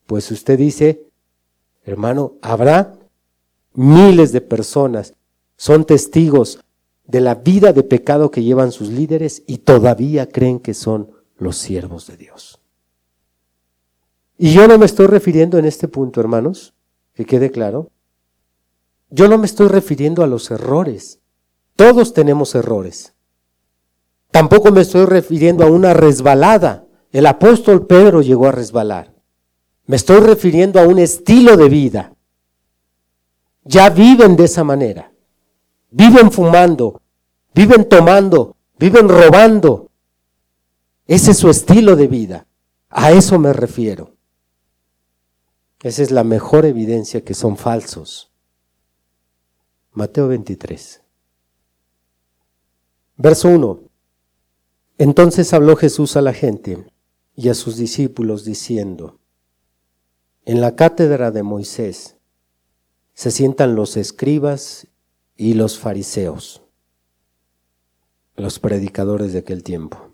[0.05, 1.05] Pues usted dice,
[1.83, 2.93] hermano, habrá
[3.73, 5.15] Miles de personas
[5.57, 6.59] son testigos
[7.05, 11.57] de la vida de pecado que llevan sus líderes y todavía creen que son los
[11.57, 12.59] siervos de Dios.
[14.37, 16.73] Y yo no me estoy refiriendo en este punto, hermanos,
[17.13, 17.89] que quede claro.
[19.09, 21.19] Yo no me estoy refiriendo a los errores.
[21.75, 23.12] Todos tenemos errores.
[24.33, 26.85] Tampoco me estoy refiriendo a una resbalada.
[27.13, 29.13] El apóstol Pedro llegó a resbalar.
[29.85, 32.13] Me estoy refiriendo a un estilo de vida
[33.65, 35.11] ya viven de esa manera.
[35.89, 37.01] Viven fumando,
[37.53, 39.91] viven tomando, viven robando.
[41.05, 42.47] Ese es su estilo de vida.
[42.89, 44.15] A eso me refiero.
[45.81, 48.31] Esa es la mejor evidencia que son falsos.
[49.91, 51.01] Mateo 23.
[53.17, 53.92] Verso 1.
[54.97, 56.85] Entonces habló Jesús a la gente
[57.35, 59.19] y a sus discípulos diciendo,
[60.45, 62.17] en la cátedra de Moisés
[63.13, 64.87] se sientan los escribas
[65.35, 66.63] y los fariseos,
[68.35, 70.11] los predicadores de aquel tiempo.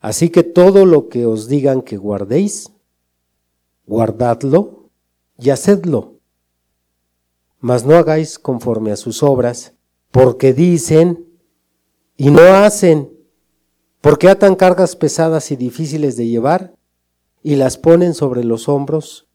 [0.00, 2.72] Así que todo lo que os digan que guardéis,
[3.86, 4.90] guardadlo
[5.38, 6.20] y hacedlo.
[7.58, 9.74] Mas no hagáis conforme a sus obras,
[10.10, 11.26] porque dicen
[12.16, 13.19] y no hacen,
[14.00, 16.74] porque atan cargas pesadas y difíciles de llevar
[17.42, 19.26] y las ponen sobre los hombros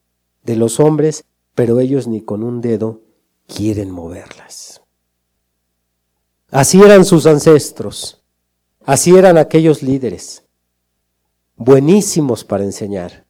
[0.43, 3.01] de los hombres pero ellos ni con un dedo
[3.47, 4.82] quieren moverlas.
[6.51, 8.22] Así eran sus ancestros,
[8.84, 10.43] así eran aquellos líderes,
[11.55, 13.26] buenísimos para enseñar,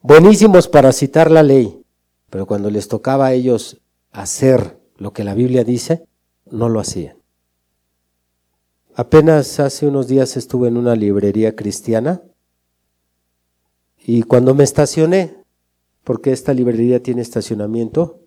[0.00, 1.82] buenísimos para citar la ley,
[2.30, 3.80] pero cuando les tocaba a ellos
[4.12, 6.06] hacer lo que la Biblia dice,
[6.46, 7.15] no lo hacían.
[8.98, 12.22] Apenas hace unos días estuve en una librería cristiana
[13.98, 15.36] y cuando me estacioné
[16.02, 18.22] porque esta librería tiene estacionamiento,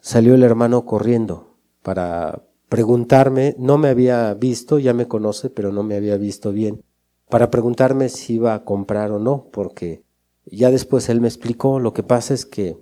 [0.00, 5.82] salió el hermano corriendo para preguntarme, no me había visto, ya me conoce, pero no
[5.82, 6.82] me había visto bien,
[7.28, 10.04] para preguntarme si iba a comprar o no, porque
[10.46, 12.78] ya después él me explicó, lo que pasa es que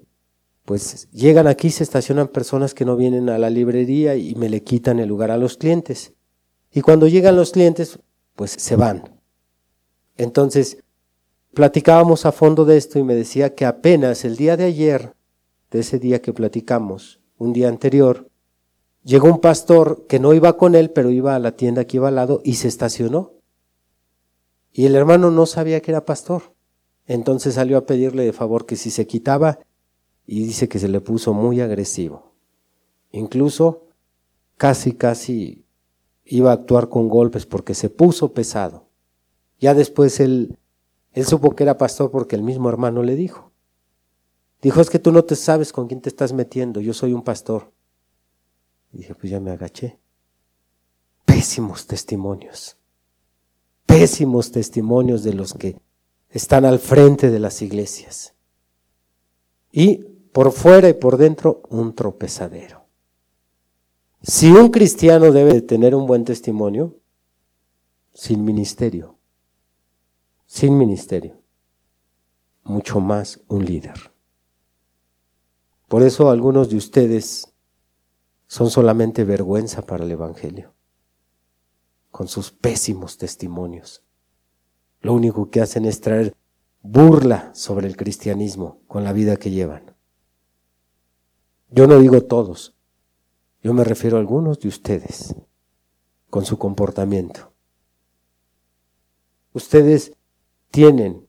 [0.64, 4.62] pues llegan aquí, se estacionan personas que no vienen a la librería y me le
[4.62, 6.12] quitan el lugar a los clientes.
[6.76, 7.98] Y cuando llegan los clientes,
[8.34, 9.18] pues se van.
[10.18, 10.84] Entonces,
[11.54, 15.14] platicábamos a fondo de esto y me decía que apenas el día de ayer,
[15.70, 18.28] de ese día que platicamos, un día anterior,
[19.04, 22.08] llegó un pastor que no iba con él, pero iba a la tienda que iba
[22.08, 23.32] al lado y se estacionó.
[24.70, 26.52] Y el hermano no sabía que era pastor.
[27.06, 29.60] Entonces salió a pedirle de favor que si se quitaba
[30.26, 32.34] y dice que se le puso muy agresivo.
[33.12, 33.86] Incluso
[34.58, 35.65] casi, casi
[36.26, 38.88] iba a actuar con golpes porque se puso pesado.
[39.58, 40.58] Ya después él,
[41.12, 43.52] él supo que era pastor porque el mismo hermano le dijo.
[44.60, 47.22] Dijo, es que tú no te sabes con quién te estás metiendo, yo soy un
[47.22, 47.72] pastor.
[48.92, 49.98] Y dije, pues ya me agaché.
[51.24, 52.76] Pésimos testimonios.
[53.84, 55.78] Pésimos testimonios de los que
[56.30, 58.34] están al frente de las iglesias.
[59.70, 59.98] Y
[60.32, 62.85] por fuera y por dentro un tropezadero.
[64.28, 66.98] Si un cristiano debe de tener un buen testimonio,
[68.12, 69.16] sin ministerio,
[70.46, 71.40] sin ministerio,
[72.64, 74.10] mucho más un líder.
[75.86, 77.54] Por eso algunos de ustedes
[78.48, 80.74] son solamente vergüenza para el Evangelio,
[82.10, 84.02] con sus pésimos testimonios.
[85.02, 86.34] Lo único que hacen es traer
[86.82, 89.94] burla sobre el cristianismo con la vida que llevan.
[91.70, 92.75] Yo no digo todos,
[93.62, 95.34] yo me refiero a algunos de ustedes
[96.30, 97.52] con su comportamiento.
[99.52, 100.12] Ustedes
[100.70, 101.26] tienen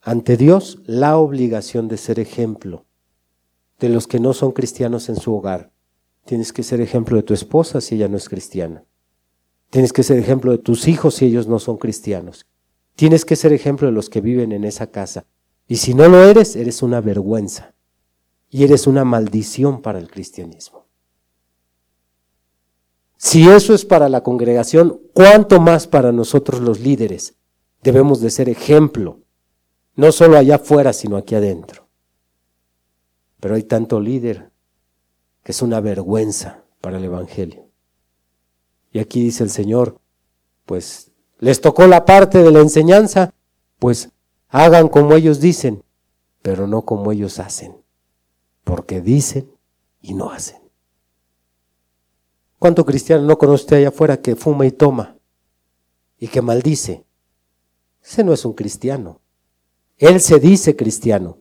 [0.00, 2.86] ante Dios la obligación de ser ejemplo
[3.80, 5.72] de los que no son cristianos en su hogar.
[6.24, 8.84] Tienes que ser ejemplo de tu esposa si ella no es cristiana.
[9.70, 12.46] Tienes que ser ejemplo de tus hijos si ellos no son cristianos.
[12.94, 15.26] Tienes que ser ejemplo de los que viven en esa casa.
[15.68, 17.74] Y si no lo eres, eres una vergüenza.
[18.48, 20.85] Y eres una maldición para el cristianismo.
[23.16, 27.34] Si eso es para la congregación, ¿cuánto más para nosotros los líderes?
[27.82, 29.20] Debemos de ser ejemplo,
[29.94, 31.88] no solo allá afuera, sino aquí adentro.
[33.40, 34.50] Pero hay tanto líder
[35.42, 37.68] que es una vergüenza para el Evangelio.
[38.92, 39.98] Y aquí dice el Señor,
[40.64, 43.32] pues les tocó la parte de la enseñanza,
[43.78, 44.10] pues
[44.48, 45.82] hagan como ellos dicen,
[46.42, 47.76] pero no como ellos hacen,
[48.64, 49.50] porque dicen
[50.00, 50.65] y no hacen.
[52.58, 55.16] ¿Cuánto cristiano no conoce usted allá afuera que fuma y toma
[56.18, 57.04] y que maldice?
[58.02, 59.20] Ese no es un cristiano.
[59.98, 61.38] Él se dice cristiano,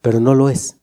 [0.00, 0.78] pero no lo es.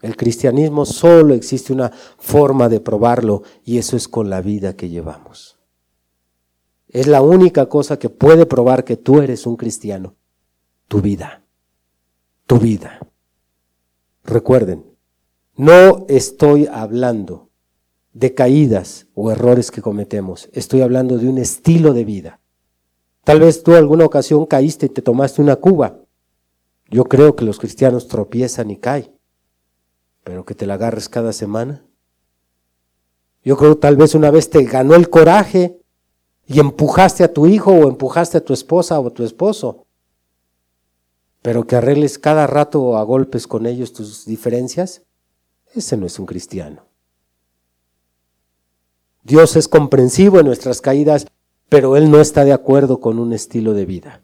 [0.00, 4.88] El cristianismo solo existe una forma de probarlo y eso es con la vida que
[4.88, 5.58] llevamos.
[6.88, 10.16] Es la única cosa que puede probar que tú eres un cristiano.
[10.88, 11.44] Tu vida.
[12.46, 12.98] Tu vida.
[14.24, 14.84] Recuerden,
[15.54, 17.51] no estoy hablando
[18.12, 20.48] de caídas o errores que cometemos.
[20.52, 22.40] Estoy hablando de un estilo de vida.
[23.24, 26.00] Tal vez tú alguna ocasión caíste y te tomaste una cuba.
[26.90, 29.10] Yo creo que los cristianos tropiezan y caen,
[30.24, 31.84] pero que te la agarres cada semana.
[33.44, 35.80] Yo creo tal vez una vez te ganó el coraje
[36.46, 39.86] y empujaste a tu hijo o empujaste a tu esposa o a tu esposo,
[41.40, 45.02] pero que arregles cada rato a golpes con ellos tus diferencias,
[45.74, 46.91] ese no es un cristiano.
[49.22, 51.26] Dios es comprensivo en nuestras caídas,
[51.68, 54.22] pero Él no está de acuerdo con un estilo de vida.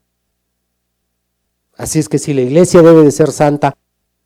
[1.77, 3.77] Así es que si la iglesia debe de ser santa,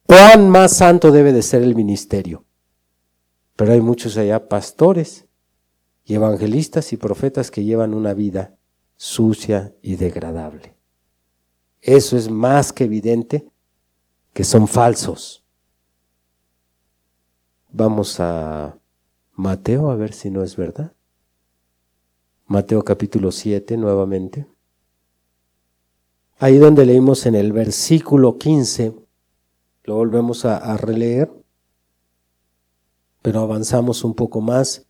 [0.06, 2.44] ¿cuán más santo debe de ser el ministerio?
[3.56, 5.26] Pero hay muchos allá pastores
[6.04, 8.56] y evangelistas y profetas que llevan una vida
[8.96, 10.74] sucia y degradable.
[11.80, 13.46] Eso es más que evidente
[14.32, 15.44] que son falsos.
[17.70, 18.78] Vamos a
[19.34, 20.92] Mateo, a ver si no es verdad.
[22.46, 24.46] Mateo capítulo 7 nuevamente.
[26.38, 28.94] Ahí donde leímos en el versículo 15,
[29.84, 31.32] lo volvemos a, a releer,
[33.22, 34.86] pero avanzamos un poco más.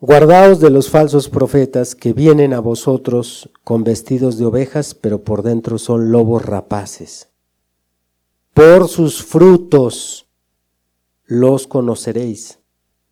[0.00, 5.42] Guardaos de los falsos profetas que vienen a vosotros con vestidos de ovejas, pero por
[5.42, 7.30] dentro son lobos rapaces.
[8.52, 10.28] Por sus frutos
[11.24, 12.61] los conoceréis.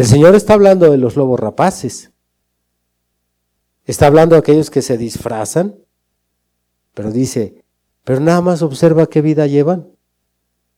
[0.00, 2.10] El Señor está hablando de los lobos rapaces.
[3.84, 5.76] Está hablando de aquellos que se disfrazan,
[6.94, 7.62] pero dice,
[8.02, 9.90] pero nada más observa qué vida llevan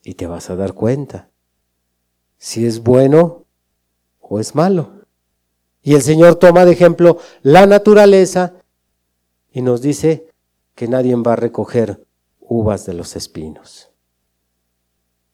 [0.02, 1.30] y te vas a dar cuenta
[2.36, 3.44] si es bueno
[4.18, 5.04] o es malo.
[5.82, 8.54] Y el Señor toma de ejemplo la naturaleza
[9.52, 10.32] y nos dice
[10.74, 12.04] que nadie va a recoger
[12.40, 13.92] uvas de los espinos.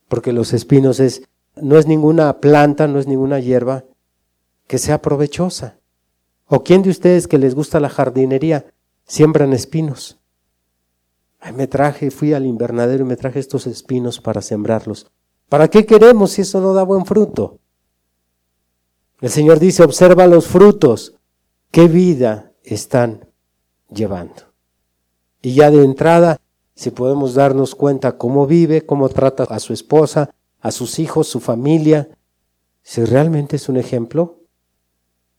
[0.09, 1.23] Porque los espinos es,
[1.63, 3.85] no es ninguna planta, no es ninguna hierba
[4.67, 5.79] que sea provechosa.
[6.47, 8.67] ¿O quién de ustedes que les gusta la jardinería
[9.05, 10.19] siembran espinos?
[11.41, 15.11] Ay, me traje, fui al invernadero y me traje estos espinos para sembrarlos.
[15.49, 17.59] ¿Para qué queremos si eso no da buen fruto?
[19.21, 21.15] El Señor dice, observa los frutos,
[21.71, 23.29] qué vida están
[23.91, 24.53] llevando.
[25.43, 26.41] Y ya de entrada,
[26.75, 30.31] si podemos darnos cuenta cómo vive, cómo trata a su esposa,
[30.61, 32.09] a sus hijos, su familia,
[32.83, 34.41] si realmente es un ejemplo,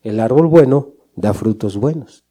[0.02, 2.24] el árbol bueno da frutos buenos,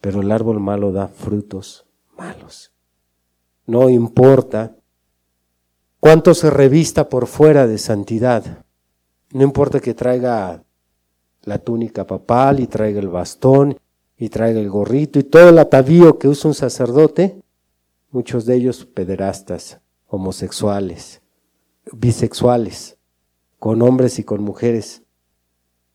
[0.00, 1.86] pero el árbol malo da frutos
[2.16, 2.72] malos.
[3.66, 4.76] No importa
[6.00, 8.64] cuánto se revista por fuera de santidad,
[9.32, 10.62] no importa que traiga
[11.42, 13.78] la túnica papal y traiga el bastón
[14.16, 17.42] y traiga el gorrito y todo el atavío que usa un sacerdote,
[18.10, 21.22] muchos de ellos pederastas, homosexuales,
[21.92, 22.98] bisexuales,
[23.58, 25.02] con hombres y con mujeres.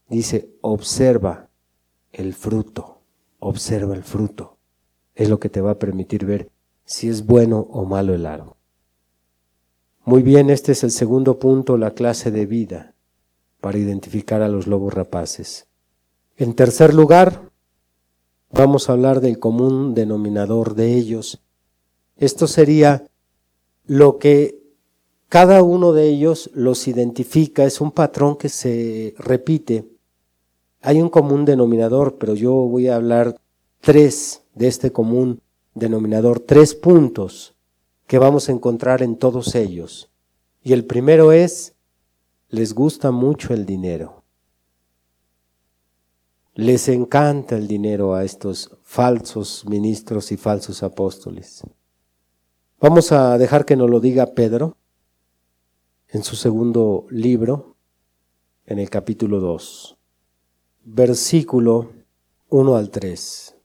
[0.09, 1.49] Dice, observa
[2.11, 3.01] el fruto,
[3.39, 4.57] observa el fruto.
[5.15, 6.51] Es lo que te va a permitir ver
[6.85, 8.55] si es bueno o malo el árbol.
[10.05, 12.93] Muy bien, este es el segundo punto, la clase de vida,
[13.61, 15.67] para identificar a los lobos rapaces.
[16.35, 17.51] En tercer lugar,
[18.51, 21.41] vamos a hablar del común denominador de ellos.
[22.17, 23.07] Esto sería
[23.85, 24.62] lo que
[25.33, 29.83] cada uno de ellos los identifica, es un patrón que se repite
[30.83, 33.35] hay un común denominador, pero yo voy a hablar
[33.81, 35.41] tres de este común
[35.73, 37.55] denominador, tres puntos
[38.05, 40.11] que vamos a encontrar en todos ellos.
[40.61, 41.73] Y el primero es,
[42.49, 44.21] les gusta mucho el dinero.
[46.53, 51.63] Les encanta el dinero a estos falsos ministros y falsos apóstoles.
[52.79, 54.77] Vamos a dejar que nos lo diga Pedro
[56.13, 57.75] en su segundo libro,
[58.65, 59.97] en el capítulo 2
[60.85, 61.93] versículo
[62.49, 63.55] 1 al 3.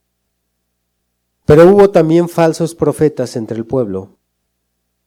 [1.44, 4.16] Pero hubo también falsos profetas entre el pueblo,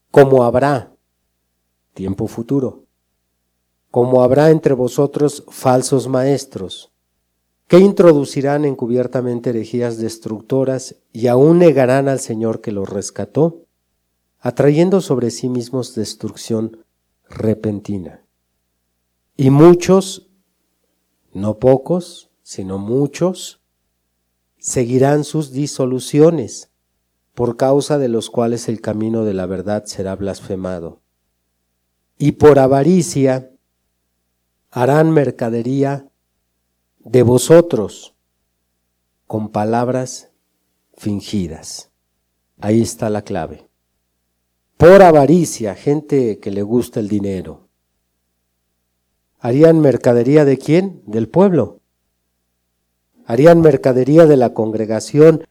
[0.10, 0.94] como habrá,
[1.94, 2.86] tiempo futuro,
[3.92, 6.92] como habrá entre vosotros falsos maestros,
[7.68, 13.66] que introducirán encubiertamente herejías destructoras y aún negarán al Señor que los rescató,
[14.40, 16.84] atrayendo sobre sí mismos destrucción
[17.32, 18.26] repentina.
[19.36, 20.30] Y muchos
[21.34, 23.62] no pocos, sino muchos,
[24.58, 26.72] seguirán sus disoluciones,
[27.34, 31.02] por causa de los cuales el camino de la verdad será blasfemado.
[32.18, 33.52] Y por avaricia
[34.70, 36.12] harán mercadería
[37.00, 38.16] de vosotros
[39.26, 40.32] con palabras
[40.94, 41.92] fingidas.
[42.60, 43.71] Ahí está la clave.
[44.82, 47.70] Por avaricia, gente que le gusta el dinero,
[49.40, 51.04] ¿Harían mercadería de quién?
[51.06, 51.82] Del pueblo.
[53.28, 55.46] Harían mercadería de la congregación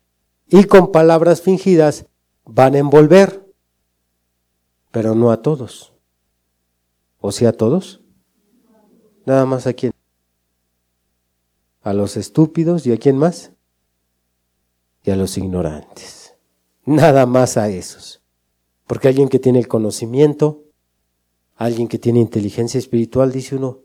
[0.48, 2.06] y con palabras fingidas
[2.44, 3.48] van a envolver,
[4.90, 5.92] pero no a todos.
[7.20, 8.00] ¿O sí a todos?
[9.26, 9.92] Nada más a quién.
[11.82, 13.52] A los estúpidos y a quién más?
[15.04, 16.34] Y a los ignorantes.
[16.84, 18.19] Nada más a esos.
[18.91, 20.64] Porque alguien que tiene el conocimiento
[21.61, 23.80] alguien que tiene inteligencia espiritual, dice uno,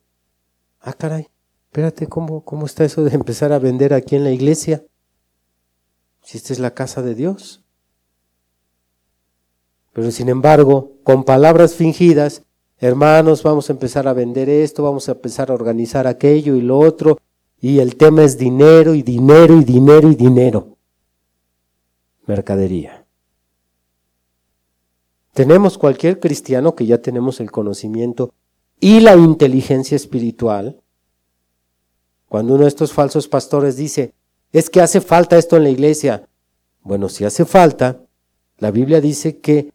[0.79, 1.27] ah, caray,
[1.65, 4.85] espérate, ¿cómo, ¿cómo está eso de empezar a vender aquí en la iglesia?
[6.23, 7.65] Si esta es la casa de Dios.
[9.91, 12.43] Pero sin embargo, con palabras fingidas,
[12.79, 16.79] hermanos, vamos a empezar a vender esto, vamos a empezar a organizar aquello y lo
[16.79, 17.19] otro,
[17.59, 20.77] y el tema es dinero y dinero y dinero y dinero.
[22.25, 23.04] Mercadería.
[25.35, 28.33] Tenemos cualquier cristiano que ya tenemos el conocimiento
[28.79, 30.79] y la inteligencia espiritual.
[32.29, 34.13] Cuando uno de estos falsos pastores dice,
[34.53, 36.29] es que hace falta esto en la iglesia.
[36.83, 37.99] Bueno, si hace falta,
[38.59, 39.73] la Biblia dice que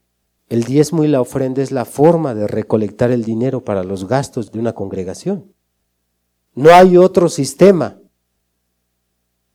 [0.48, 4.52] el diezmo y la ofrenda es la forma de recolectar el dinero para los gastos
[4.52, 5.52] de una congregación.
[6.54, 7.98] No hay otro sistema.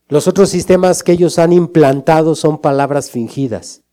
[0.08, 3.85] Los otros sistemas que ellos han implantado son palabras fingidas.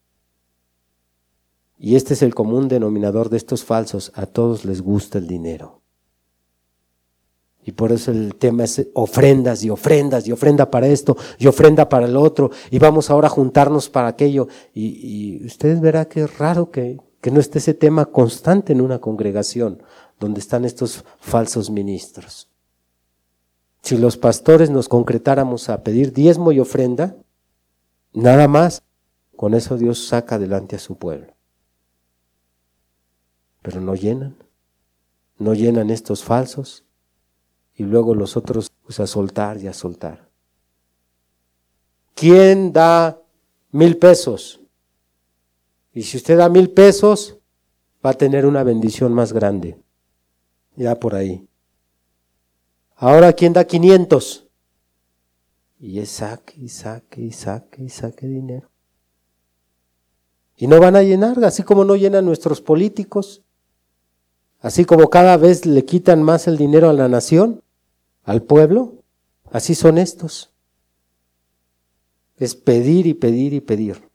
[1.85, 4.13] Y este es el común denominador de estos falsos.
[4.15, 5.81] A todos les gusta el dinero.
[7.65, 11.89] Y por eso el tema es ofrendas y ofrendas y ofrenda para esto y ofrenda
[11.89, 12.53] para el otro.
[12.71, 14.47] Y vamos ahora a juntarnos para aquello.
[14.73, 18.81] Y, y ustedes verán que es raro que, que no esté ese tema constante en
[18.81, 19.83] una congregación
[20.21, 22.49] donde están estos falsos ministros.
[23.83, 27.17] Si los pastores nos concretáramos a pedir diezmo y ofrenda,
[28.13, 28.85] nada más,
[29.35, 31.35] con eso Dios saca adelante a su pueblo.
[33.63, 34.37] Pero no llenan,
[35.39, 36.85] no llenan estos falsos
[37.75, 40.29] y luego los otros pues a soltar y a soltar.
[42.15, 43.21] ¿Quién da
[43.71, 44.61] mil pesos?
[45.93, 47.39] Y si usted da mil pesos,
[48.05, 49.79] va a tener una bendición más grande.
[50.77, 51.47] Ya por ahí.
[52.97, 54.47] Ahora, ¿quién da 500?
[55.81, 58.71] Y es saque y saque y saque y saque dinero.
[60.57, 63.42] Y no van a llenar, así como no llenan nuestros políticos,
[64.63, 67.63] así como cada vez le quitan más el dinero a la nación,
[68.23, 68.95] al pueblo,
[69.51, 70.53] así son estos.
[72.37, 74.09] Es pedir y pedir y pedir.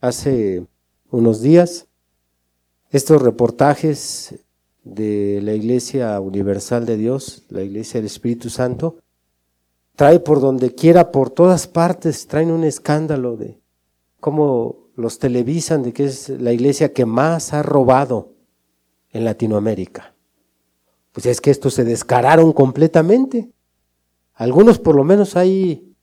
[0.00, 0.64] Hace
[1.10, 1.86] unos días,
[2.90, 4.36] estos reportajes
[4.84, 8.98] de la Iglesia Universal de Dios, la Iglesia del Espíritu Santo,
[9.96, 13.60] trae por donde quiera, por todas partes, traen un escándalo de
[14.20, 18.31] cómo los televisan de que es la iglesia que más ha robado
[19.12, 20.14] en Latinoamérica.
[21.12, 23.50] Pues es que estos se descararon completamente.
[24.34, 25.94] Algunos por lo menos ahí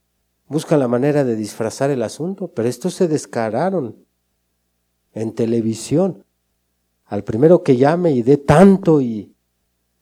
[0.47, 4.05] buscan la manera de disfrazar el asunto, pero estos se descararon
[5.14, 6.24] en televisión
[7.05, 9.34] al primero que llame y dé tanto y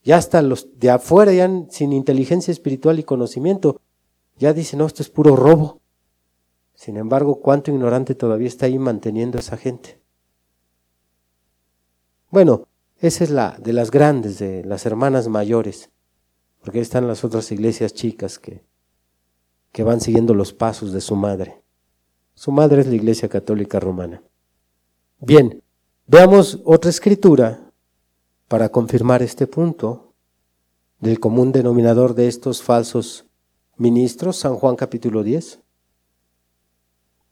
[0.04, 3.80] ya hasta los de afuera, ya sin inteligencia espiritual y conocimiento,
[4.36, 5.80] ya dicen, no, esto es puro robo.
[6.74, 10.00] Sin embargo, cuánto ignorante todavía está ahí manteniendo a esa gente.
[12.30, 12.68] Bueno,
[13.00, 15.90] esa es la de las grandes, de las hermanas mayores,
[16.60, 18.64] porque ahí están las otras iglesias chicas que,
[19.72, 21.62] que van siguiendo los pasos de su madre.
[22.34, 24.22] Su madre es la Iglesia Católica Romana.
[25.20, 25.62] Bien,
[26.10, 27.70] Veamos otra escritura
[28.48, 30.14] para confirmar este punto
[31.00, 33.26] del común denominador de estos falsos
[33.76, 35.60] ministros, San Juan capítulo 10.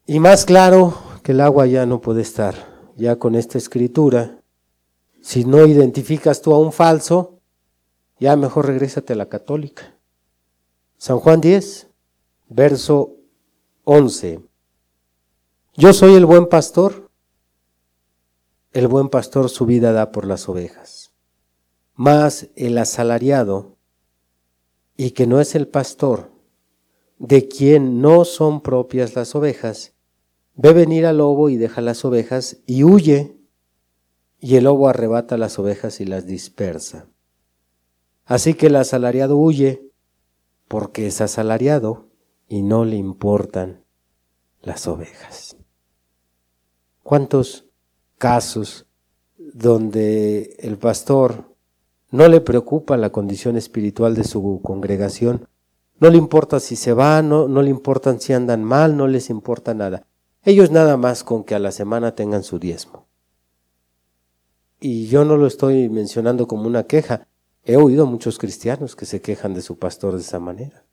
[0.04, 0.92] Y más claro
[1.22, 2.54] que el agua ya no puede estar,
[2.96, 4.42] ya con esta escritura,
[5.26, 7.40] si no identificas tú a un falso,
[8.20, 9.98] ya mejor regrésate a la católica.
[10.98, 11.88] San Juan 10,
[12.48, 13.16] verso
[13.82, 14.40] 11.
[15.74, 17.06] Yo soy el buen pastor
[18.76, 21.14] el buen pastor su vida da por las ovejas.
[21.94, 23.78] Mas el asalariado,
[24.98, 26.30] y que no es el pastor,
[27.18, 29.94] de quien no son propias las ovejas,
[30.56, 33.35] ve venir al lobo y deja las ovejas y huye,
[34.38, 37.08] y el lobo arrebata las ovejas y las dispersa.
[38.24, 39.90] Así que el asalariado huye
[40.68, 42.08] porque es asalariado
[42.48, 43.84] y no le importan
[44.62, 45.56] las ovejas.
[47.02, 47.66] ¿Cuántos
[48.18, 48.86] casos
[49.38, 51.56] donde el pastor
[52.10, 55.48] no le preocupa la condición espiritual de su congregación,
[55.98, 59.30] no le importa si se van, no, no le importan si andan mal, no les
[59.30, 60.06] importa nada.
[60.42, 63.05] Ellos nada más con que a la semana tengan su diezmo.
[64.80, 67.26] Y yo no lo estoy mencionando como una queja.
[67.64, 70.84] He oído muchos cristianos que se quejan de su pastor de esa manera.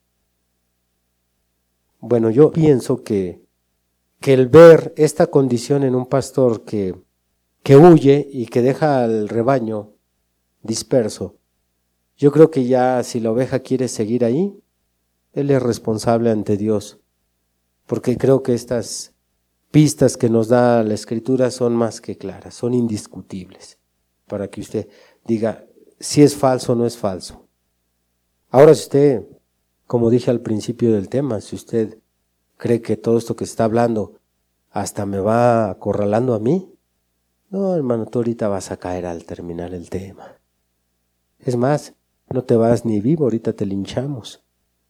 [2.00, 3.42] Bueno, yo pienso que,
[4.20, 6.96] que el ver esta condición en un pastor que
[7.64, 9.94] que huye y que deja al rebaño
[10.62, 11.38] disperso.
[12.18, 14.54] Yo creo que ya si la oveja quiere seguir ahí,
[15.32, 17.00] él es responsable ante Dios,
[17.88, 19.13] porque creo que estas
[19.74, 23.80] pistas que nos da la escritura son más que claras, son indiscutibles,
[24.28, 24.88] para que usted
[25.26, 25.66] diga
[26.00, 27.48] si es falso o no es falso.
[28.52, 29.26] Ahora si usted,
[29.88, 31.98] como dije al principio del tema, si usted
[32.58, 34.20] cree que todo esto que está hablando
[34.70, 36.72] hasta me va acorralando a mí,
[37.50, 40.40] no, hermano, tú ahorita vas a caer al terminar el tema.
[41.40, 41.96] Es más,
[42.30, 44.44] no te vas ni vivo, ahorita te linchamos.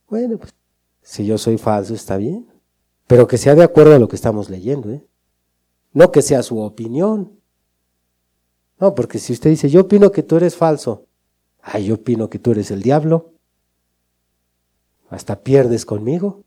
[0.09, 0.53] Bueno, pues
[1.01, 2.52] si yo soy falso está bien,
[3.07, 5.05] pero que sea de acuerdo a lo que estamos leyendo, ¿eh?
[5.91, 7.33] No que sea su opinión.
[8.79, 11.05] No, porque si usted dice, yo opino que tú eres falso,
[11.61, 13.31] ay, yo opino que tú eres el diablo,
[15.09, 16.43] hasta pierdes conmigo.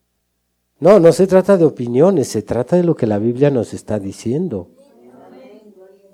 [0.81, 3.99] No, no se trata de opiniones, se trata de lo que la Biblia nos está
[3.99, 4.71] diciendo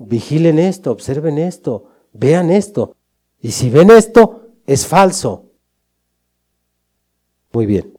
[0.06, 2.96] vigilen esto, observen esto, vean esto.
[3.40, 5.46] Y si ven esto, es falso.
[7.52, 7.91] Muy bien.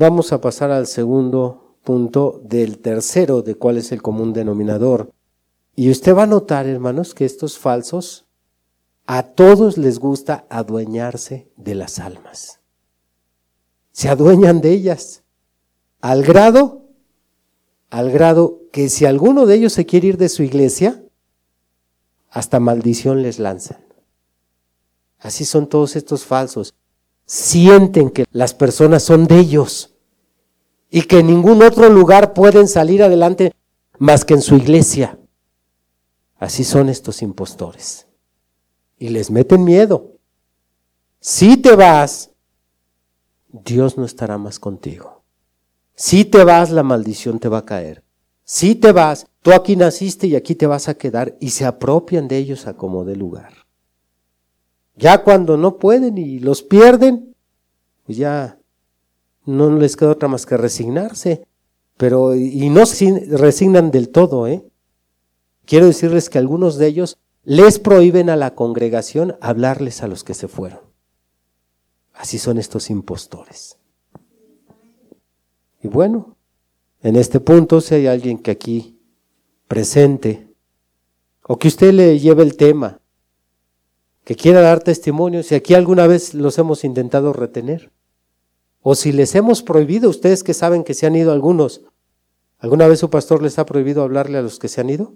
[0.00, 5.12] Vamos a pasar al segundo punto del tercero de cuál es el común denominador.
[5.76, 8.24] Y usted va a notar, hermanos, que estos falsos
[9.04, 12.60] a todos les gusta adueñarse de las almas.
[13.92, 15.22] Se adueñan de ellas
[16.00, 16.86] al grado
[17.90, 21.04] al grado que si alguno de ellos se quiere ir de su iglesia,
[22.30, 23.84] hasta maldición les lanzan.
[25.18, 26.72] Así son todos estos falsos.
[27.26, 29.89] Sienten que las personas son de ellos
[30.90, 33.54] y que en ningún otro lugar pueden salir adelante
[33.98, 35.18] más que en su iglesia.
[36.36, 38.06] Así son estos impostores.
[38.98, 40.16] Y les meten miedo.
[41.20, 42.30] Si te vas,
[43.48, 45.22] Dios no estará más contigo.
[45.94, 48.02] Si te vas, la maldición te va a caer.
[48.42, 52.26] Si te vas, tú aquí naciste y aquí te vas a quedar y se apropian
[52.26, 53.52] de ellos a como de lugar.
[54.96, 57.36] Ya cuando no pueden y los pierden,
[58.04, 58.59] pues ya
[59.50, 61.46] no les queda otra más que resignarse.
[61.96, 64.64] Pero, y no se resignan del todo, ¿eh?
[65.66, 70.34] Quiero decirles que algunos de ellos les prohíben a la congregación hablarles a los que
[70.34, 70.80] se fueron.
[72.14, 73.78] Así son estos impostores.
[75.82, 76.36] Y bueno,
[77.02, 78.98] en este punto, si hay alguien que aquí
[79.68, 80.48] presente,
[81.46, 83.00] o que usted le lleve el tema,
[84.24, 87.90] que quiera dar testimonio, si aquí alguna vez los hemos intentado retener,
[88.82, 91.82] o si les hemos prohibido, ustedes que saben que se han ido algunos,
[92.58, 95.14] ¿alguna vez su pastor les ha prohibido hablarle a los que se han ido?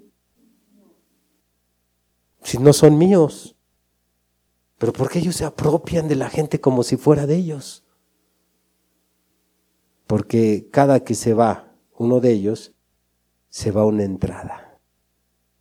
[2.42, 3.56] Si no son míos,
[4.78, 7.84] pero ¿por qué ellos se apropian de la gente como si fuera de ellos?
[10.06, 12.74] porque cada que se va uno de ellos,
[13.48, 14.78] se va una entrada,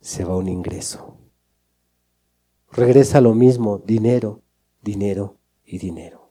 [0.00, 1.18] se va un ingreso.
[2.70, 4.42] Regresa lo mismo, dinero,
[4.82, 6.23] dinero y dinero.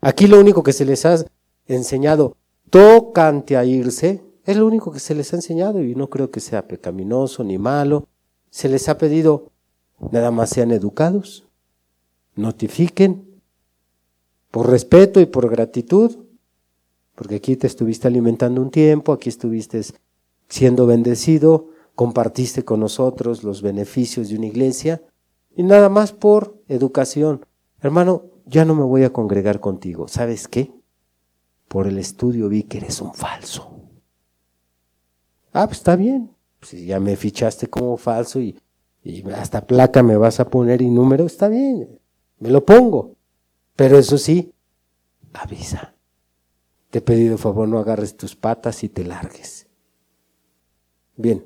[0.00, 1.24] Aquí lo único que se les ha
[1.66, 2.36] enseñado,
[2.70, 6.40] tocante a irse, es lo único que se les ha enseñado y no creo que
[6.40, 8.06] sea pecaminoso ni malo.
[8.50, 9.50] Se les ha pedido,
[10.10, 11.46] nada más sean educados,
[12.34, 13.28] notifiquen,
[14.50, 16.16] por respeto y por gratitud,
[17.14, 19.82] porque aquí te estuviste alimentando un tiempo, aquí estuviste
[20.48, 25.02] siendo bendecido, compartiste con nosotros los beneficios de una iglesia
[25.54, 27.44] y nada más por educación.
[27.80, 30.08] Hermano, ya no me voy a congregar contigo.
[30.08, 30.72] ¿Sabes qué?
[31.68, 33.82] Por el estudio vi que eres un falso.
[35.52, 36.30] Ah, pues está bien.
[36.62, 38.58] Si ya me fichaste como falso y,
[39.34, 42.00] hasta placa me vas a poner y número, está bien.
[42.38, 43.14] Me lo pongo.
[43.76, 44.52] Pero eso sí,
[45.32, 45.94] avisa
[46.90, 49.66] te he pedido favor no agarres tus patas y te largues.
[51.16, 51.44] Bien.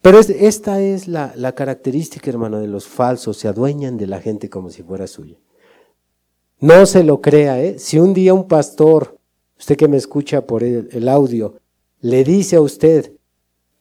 [0.00, 3.38] Pero esta es la, la, característica, hermano, de los falsos.
[3.38, 5.38] Se adueñan de la gente como si fuera suya.
[6.64, 7.78] No se lo crea, ¿eh?
[7.78, 9.18] Si un día un pastor,
[9.58, 11.60] usted que me escucha por el, audio,
[12.00, 13.12] le dice a usted,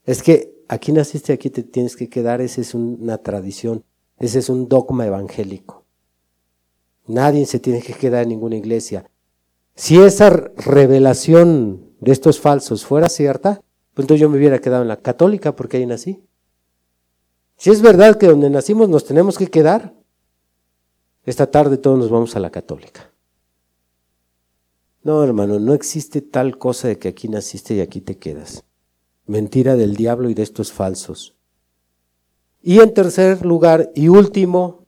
[0.03, 3.86] es que aquí naciste, aquí te tienes que quedar, esa es una tradición,
[4.19, 5.86] ese es un dogma evangélico.
[7.07, 9.09] Nadie se tiene que quedar en ninguna iglesia.
[9.75, 13.61] Si esa revelación de estos falsos fuera cierta,
[13.93, 16.21] pues entonces yo me hubiera quedado en la católica porque ahí nací.
[17.55, 19.93] Si es verdad que donde nacimos nos tenemos que quedar,
[21.26, 23.11] esta tarde todos nos vamos a la católica.
[25.03, 28.63] No, hermano, no existe tal cosa de que aquí naciste y aquí te quedas.
[29.26, 31.36] Mentira del diablo y de estos falsos.
[32.61, 34.86] Y en tercer lugar y último,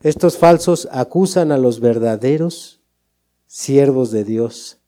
[0.00, 2.80] estos falsos acusan a los verdaderos
[3.46, 4.78] siervos de Dios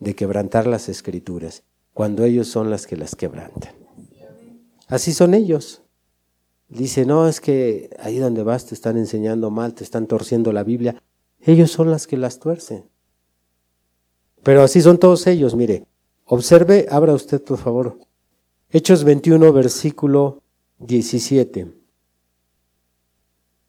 [0.00, 1.62] de quebrantar las escrituras,
[1.94, 3.74] cuando ellos son las que las quebrantan.
[4.88, 5.82] Así son ellos.
[6.68, 10.64] Dice, no, es que ahí donde vas te están enseñando mal, te están torciendo la
[10.64, 11.02] Biblia.
[11.40, 12.88] Ellos son las que las tuercen.
[14.42, 15.86] Pero así son todos ellos, mire.
[16.24, 17.98] Observe, abra usted por favor.
[18.70, 20.42] Hechos 21, versículo
[20.78, 21.72] 17.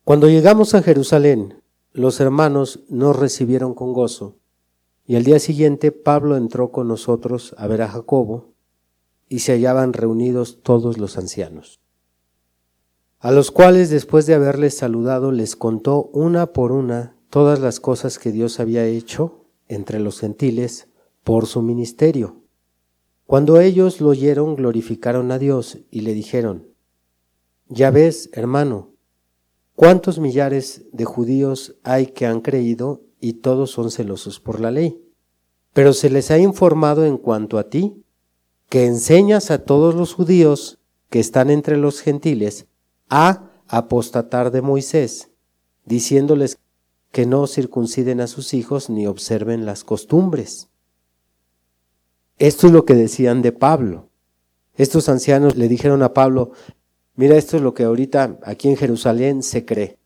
[0.04, 4.38] Cuando llegamos a Jerusalén, los hermanos nos recibieron con gozo.
[5.06, 8.54] Y al día siguiente Pablo entró con nosotros a ver a Jacobo,
[9.30, 11.82] y se hallaban reunidos todos los ancianos,
[13.20, 18.20] a los cuales después de haberles saludado les contó una por una todas las cosas
[18.20, 20.88] que Dios había hecho entre los gentiles
[21.24, 22.43] por su ministerio.
[23.26, 26.68] Cuando ellos lo oyeron, glorificaron a Dios y le dijeron,
[27.68, 28.97] Ya ves, hermano,
[29.78, 34.99] ¿Cuántos millares de judíos hay que han creído y todos son celosos por la ley?
[35.72, 38.03] Pero se les ha informado en cuanto a ti,
[38.70, 40.80] que enseñas a todos los judíos
[41.11, 42.65] que están entre los gentiles
[43.10, 45.30] a apostatar de Moisés,
[45.86, 46.58] diciéndoles
[47.12, 50.70] que no circunciden a sus hijos ni observen las costumbres.
[52.38, 54.10] Esto es lo que decían de Pablo.
[54.76, 56.51] Estos ancianos le dijeron a Pablo,
[57.16, 59.97] mira, esto es lo que ahorita aquí en Jerusalén se cree,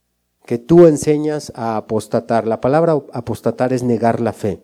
[0.45, 2.47] que tú enseñas a apostatar.
[2.47, 4.63] La palabra apostatar es negar la fe,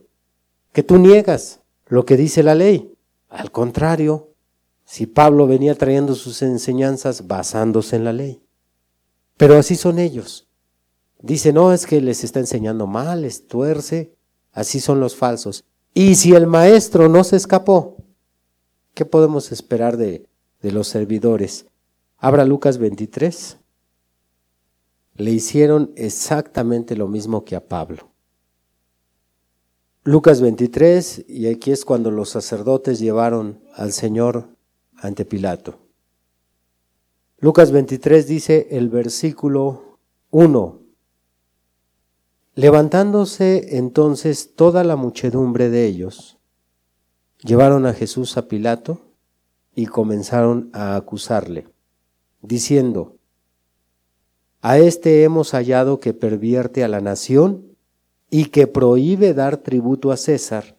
[0.71, 2.93] que tú niegas lo que dice la ley.
[3.29, 4.26] Al contrario,
[4.87, 8.41] si Pablo venía trayendo sus enseñanzas basándose en la ley.
[9.35, 10.47] Pero así son ellos.
[11.21, 14.15] Dice, no, es que les está enseñando mal, les tuerce.
[14.53, 15.65] Así son los falsos.
[15.93, 17.97] Y si el maestro no se escapó,
[18.93, 20.25] ¿qué podemos esperar de,
[20.61, 21.65] de los servidores?
[22.17, 23.57] Abra Lucas 23.
[25.15, 28.09] Le hicieron exactamente lo mismo que a Pablo.
[30.05, 34.55] Lucas 23, y aquí es cuando los sacerdotes llevaron al Señor
[34.97, 35.79] ante Pilato.
[37.39, 39.99] Lucas 23 dice el versículo
[40.31, 40.81] 1.
[42.55, 46.39] Levantándose entonces toda la muchedumbre de ellos,
[47.43, 49.01] llevaron a Jesús a Pilato
[49.75, 51.67] y comenzaron a acusarle,
[52.41, 53.17] diciendo,
[54.61, 57.77] A este hemos hallado que pervierte a la nación
[58.31, 60.75] y que prohíbe dar tributo a César,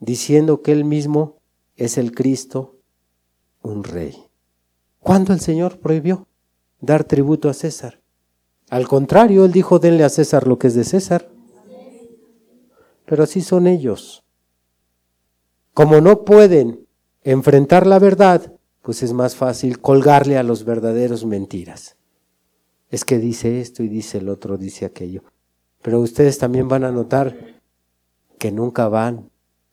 [0.00, 1.36] diciendo que él mismo
[1.76, 2.78] es el Cristo,
[3.62, 4.16] un rey.
[5.00, 6.26] ¿Cuándo el Señor prohibió
[6.80, 8.00] dar tributo a César?
[8.70, 11.28] Al contrario, él dijo, denle a César lo que es de César.
[13.04, 14.24] Pero así son ellos.
[15.74, 16.86] Como no pueden
[17.22, 18.52] enfrentar la verdad,
[18.82, 21.96] pues es más fácil colgarle a los verdaderos mentiras.
[22.90, 25.22] Es que dice esto y dice el otro, dice aquello.
[25.82, 27.60] Pero ustedes también van a notar
[28.38, 29.30] que nunca van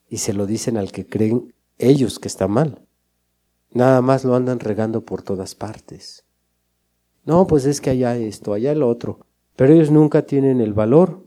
[0.09, 2.85] y se lo dicen al que creen ellos que está mal.
[3.71, 6.25] Nada más lo andan regando por todas partes.
[7.25, 9.19] No, pues es que allá esto, allá el otro.
[9.55, 11.23] Pero ellos nunca tienen el valor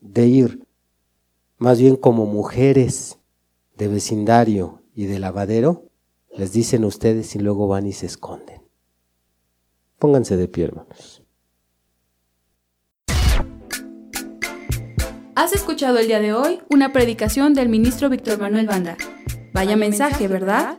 [0.00, 0.66] de ir,
[1.58, 3.18] más bien como mujeres
[3.76, 5.84] de vecindario y de lavadero,
[6.36, 8.62] les dicen ustedes y luego van y se esconden.
[9.98, 11.22] Pónganse de pie, hermanos.
[15.34, 18.96] Has escuchado el día de hoy una predicación del ministro Víctor Manuel Banda.
[19.52, 20.78] Vaya mensaje, ¿verdad?